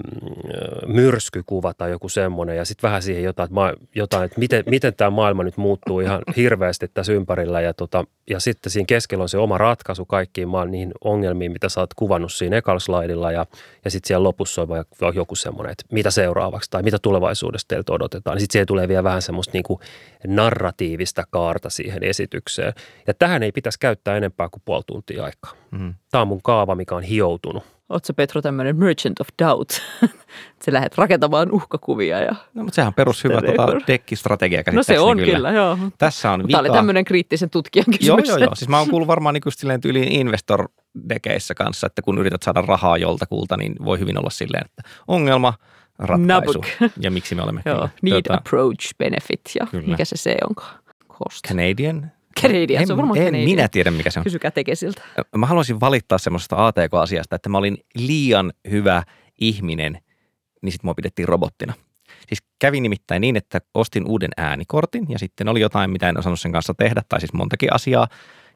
[0.88, 4.94] myrskykuva tai joku semmoinen ja sitten vähän siihen jotain, että, ma- jotain, että miten, miten
[4.94, 9.30] tämä maailma nyt muuttuu ihan hirveästi tässä ympärillä ja, tota, ja sitten siinä keskellä on
[9.30, 13.46] se oma ratkaisu kaikkiin maan niihin ongelmiin, mitä sä oot kuvannut siinä ekalla slaidilla ja,
[13.86, 14.68] ja sitten siellä lopussa
[15.02, 18.36] on joku semmoinen, että mitä seuraavaksi tai mitä tulevaisuudesta teiltä odotetaan.
[18.36, 19.80] Niin sitten siihen tulee vielä vähän semmoista niin kuin
[20.28, 22.74] narratiivista kaarta siihen esitykseen
[23.08, 25.52] ja tähän ei pitäisi käyttää enempää kuin puoli tuntia aikaa.
[25.72, 25.94] Mm.
[26.12, 27.79] Tämä on mun kaava, mikä on hioutunut.
[27.90, 29.70] Oletko Petro tämmöinen merchant of doubt?
[30.64, 32.32] Se lähdet rakentamaan uhkakuvia ja...
[32.54, 33.82] No, mutta sehän on perus hyvä tota, dekor.
[33.88, 35.78] dekkistrategia No se on kyllä, kyllä joo.
[35.98, 36.78] Tässä on Tämä oli vika.
[36.78, 38.30] tämmöinen kriittisen tutkijan Joo, kysymys.
[38.30, 38.56] joo, joo.
[38.56, 40.70] Siis mä oon kuullut varmaan niin silleen tyyliin investor
[41.10, 45.54] dekeissä kanssa, että kun yrität saada rahaa joltakulta, niin voi hyvin olla silleen, että ongelma,
[46.00, 46.66] ratkaisu Nabuk.
[47.04, 47.90] ja miksi me olemme Joo, kyllä.
[48.02, 49.88] need, Tota, approach, benefit ja Kyllä.
[49.88, 50.80] mikä se se onkaan.
[51.12, 51.48] Cost.
[51.48, 52.12] Canadian?
[52.42, 53.50] Canadian, se on en, varmaan en Canadian.
[53.50, 54.24] minä tiedä, mikä se on.
[54.24, 55.02] Kysykää tekesiltä.
[55.38, 59.04] Mä haluaisin valittaa semmoisesta ATK-asiasta, että mä olin liian hyvä
[59.42, 59.94] ihminen,
[60.62, 61.74] niin sitten mua pidettiin robottina.
[62.28, 66.40] Siis kävi nimittäin niin, että ostin uuden äänikortin ja sitten oli jotain, mitä en osannut
[66.40, 68.08] sen kanssa tehdä, tai siis montakin asiaa.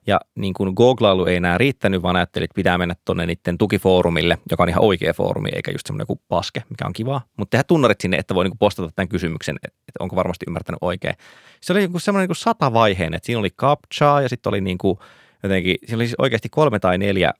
[0.07, 4.37] Ja niin kuin googlailu ei enää riittänyt, vaan ajattelin, että pitää mennä tuonne niiden tukifoorumille,
[4.51, 7.21] joka on ihan oikea foorumi, eikä just semmoinen kuin paske, mikä on kivaa.
[7.37, 10.77] Mutta tehdä tunnarit sinne, että voi niin kuin postata tämän kysymyksen, että onko varmasti ymmärtänyt
[10.81, 11.15] oikein.
[11.61, 14.61] Se oli niin kuin semmoinen niin kuin satavaiheen, että siinä oli captcha ja sitten oli
[14.61, 14.97] niin kuin
[15.43, 17.33] jotenkin, siinä oli siis oikeasti kolme tai neljä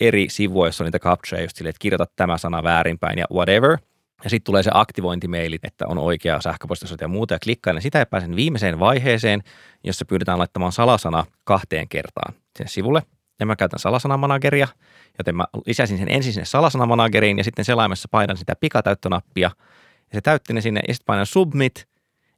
[0.00, 3.78] eri sivua, niitä captchoja just silleen, että kirjoita tämä sana väärinpäin ja whatever.
[4.24, 8.06] Ja sitten tulee se aktivointimeili, että on oikea sähköpostisoite ja muuta, ja klikkailen sitä ja
[8.06, 9.42] pääsen viimeiseen vaiheeseen,
[9.84, 13.02] jossa pyydetään laittamaan salasana kahteen kertaan sinne sivulle.
[13.40, 14.68] Ja mä käytän salasanamanageria,
[15.18, 19.50] joten mä lisäsin sen ensin sinne salasanamanageriin ja sitten selaimessa painan sitä pikatäyttönappia.
[19.96, 21.88] Ja se täytti ne sinne ja sitten painan submit,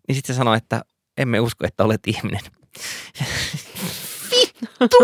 [0.09, 0.83] niin sitten se sanoi, että
[1.17, 2.41] emme usko, että olet ihminen.
[4.31, 4.97] Vittu!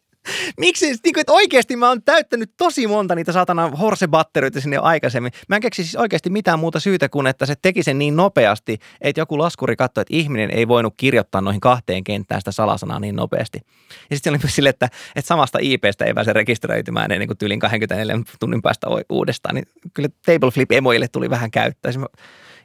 [0.60, 5.32] Miksi, niin kuin, että oikeasti mä oon täyttänyt tosi monta niitä saatana horsebatteroita sinne aikaisemmin.
[5.48, 8.78] Mä en keksi siis oikeasti mitään muuta syytä kuin, että se teki sen niin nopeasti,
[9.00, 13.16] että joku laskuri katsoi, että ihminen ei voinut kirjoittaa noihin kahteen kenttään sitä salasanaa niin
[13.16, 13.60] nopeasti.
[14.10, 17.60] Ja sitten oli myös sille, että, että samasta IPstä ei pääse rekisteröitymään ennen kuin tyylin
[17.60, 19.54] 24 tunnin päästä uudestaan.
[19.54, 21.92] Niin kyllä Tableflip emoille tuli vähän käyttää.
[21.92, 22.06] Mä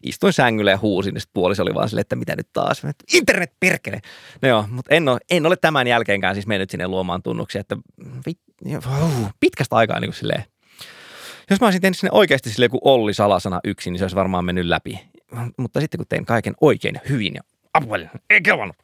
[0.03, 2.81] istuin sängyllä ja huusin, ja sitten puoliso oli vaan silleen, että mitä nyt taas.
[3.13, 3.99] Internet perkele!
[4.41, 7.77] No joo, mutta en ole, en ole tämän jälkeenkään siis mennyt sinne luomaan tunnuksia, että
[8.25, 10.43] vit, uh, pitkästä aikaa niin kuin silleen.
[11.49, 14.45] Jos mä olisin tehnyt sinne oikeasti sille joku Olli salasana yksin, niin se olisi varmaan
[14.45, 15.09] mennyt läpi.
[15.57, 17.41] Mutta sitten kun tein kaiken oikein ja hyvin ja
[17.73, 18.75] apuelin, ei kelvannut.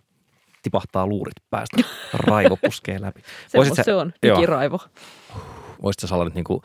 [0.63, 1.77] Tipahtaa luurit päästä.
[2.13, 3.21] Raivo puskee läpi.
[3.47, 4.79] Semmoista sä- se on, digiraivo.
[5.83, 6.61] Voisitko sä nyt niin kuin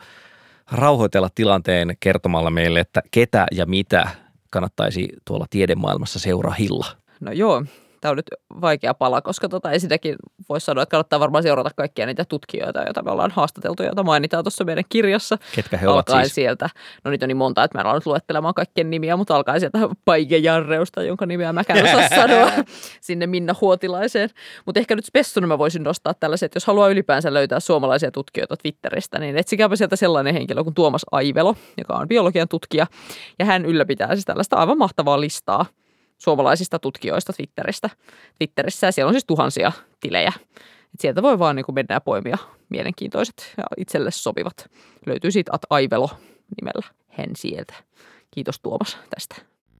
[0.71, 4.09] rauhoitella tilanteen kertomalla meille, että ketä ja mitä
[4.51, 6.85] kannattaisi tuolla tiedemaailmassa seurahilla?
[7.19, 7.63] No joo,
[8.01, 8.29] tämä on nyt
[8.61, 10.15] vaikea pala, koska tota, ensinnäkin
[10.49, 14.43] voisi sanoa, että kannattaa varmaan seurata kaikkia niitä tutkijoita, joita me ollaan haastateltu, joita mainitaan
[14.43, 15.37] tuossa meidän kirjassa.
[15.55, 16.35] Ketkä he ovat alkaen siis?
[16.35, 16.69] sieltä,
[17.03, 19.59] no niitä on niin monta, että mä en ole nyt luettelemaan kaikkien nimiä, mutta alkaen
[19.59, 22.51] sieltä Paike Jarreusta, jonka nimeä mä osaa sanoa,
[23.01, 24.29] sinne Minna Huotilaiseen.
[24.65, 28.57] Mutta ehkä nyt spessuna mä voisin nostaa tällaiset, että jos haluaa ylipäänsä löytää suomalaisia tutkijoita
[28.57, 32.87] Twitteristä, niin etsikääpä sieltä sellainen henkilö kuin Tuomas Aivelo, joka on biologian tutkija,
[33.39, 35.65] ja hän ylläpitää siis tällaista aivan mahtavaa listaa
[36.21, 37.89] suomalaisista tutkijoista Twitteristä.
[38.37, 40.33] Twitterissä ja siellä on siis tuhansia tilejä.
[40.93, 42.37] Et sieltä voi vaan niin kuin mennä ja poimia
[42.69, 44.69] mielenkiintoiset ja itselle sopivat.
[45.05, 46.09] Löytyy siitä At Aivelo
[46.61, 47.73] nimellä hän sieltä.
[48.31, 49.35] Kiitos Tuomas tästä.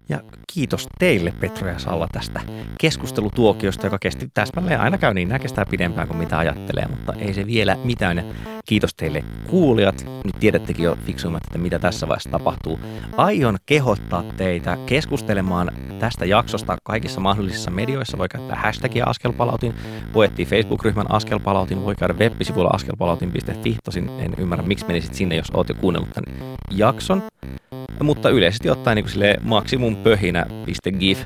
[0.10, 0.20] Ja
[0.54, 2.42] kiitos teille Petro ja Salla tästä
[2.82, 4.80] keskustelutuokiosta, joka kesti täsmälleen.
[4.80, 8.26] Aina käy niin, nämä kestää pidempään kuin mitä ajattelee, mutta ei se vielä mitään.
[8.66, 10.06] Kiitos teille kuulijat.
[10.26, 12.80] Nyt tiedättekin jo fiksuimmat, että mitä tässä vaiheessa tapahtuu.
[13.18, 18.18] Aion kehottaa teitä keskustelemaan tästä jaksosta kaikissa mahdollisissa medioissa.
[18.18, 19.74] Voi käyttää hashtagia askelpalautin,
[20.14, 23.78] voi Facebook-ryhmän askelpalautin, voi käydä web-sivuilla askelpalautin.fi.
[23.84, 27.24] Tosin en ymmärrä, miksi menisit sinne, jos oot jo kuunnellut tämän jakson.
[28.04, 31.24] Mutta yleisesti ottaen niin sille maksimumpöhinä.gif.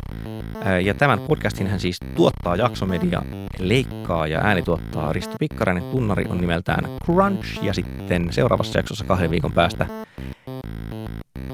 [0.84, 3.22] Ja tämän podcastin hän siis tuottaa jaksomedia,
[3.60, 5.84] leikkaa ja ääni tuottaa Risto Pikkarainen.
[5.84, 6.90] Tunnari on nimeltään
[7.26, 9.88] Crunch ja sitten seuraavassa jaksossa kahden viikon päästä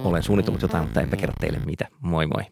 [0.04, 1.88] olen suunnitellut jotain, mutta enpä kerro teille mitä.
[2.02, 2.44] Moi moi.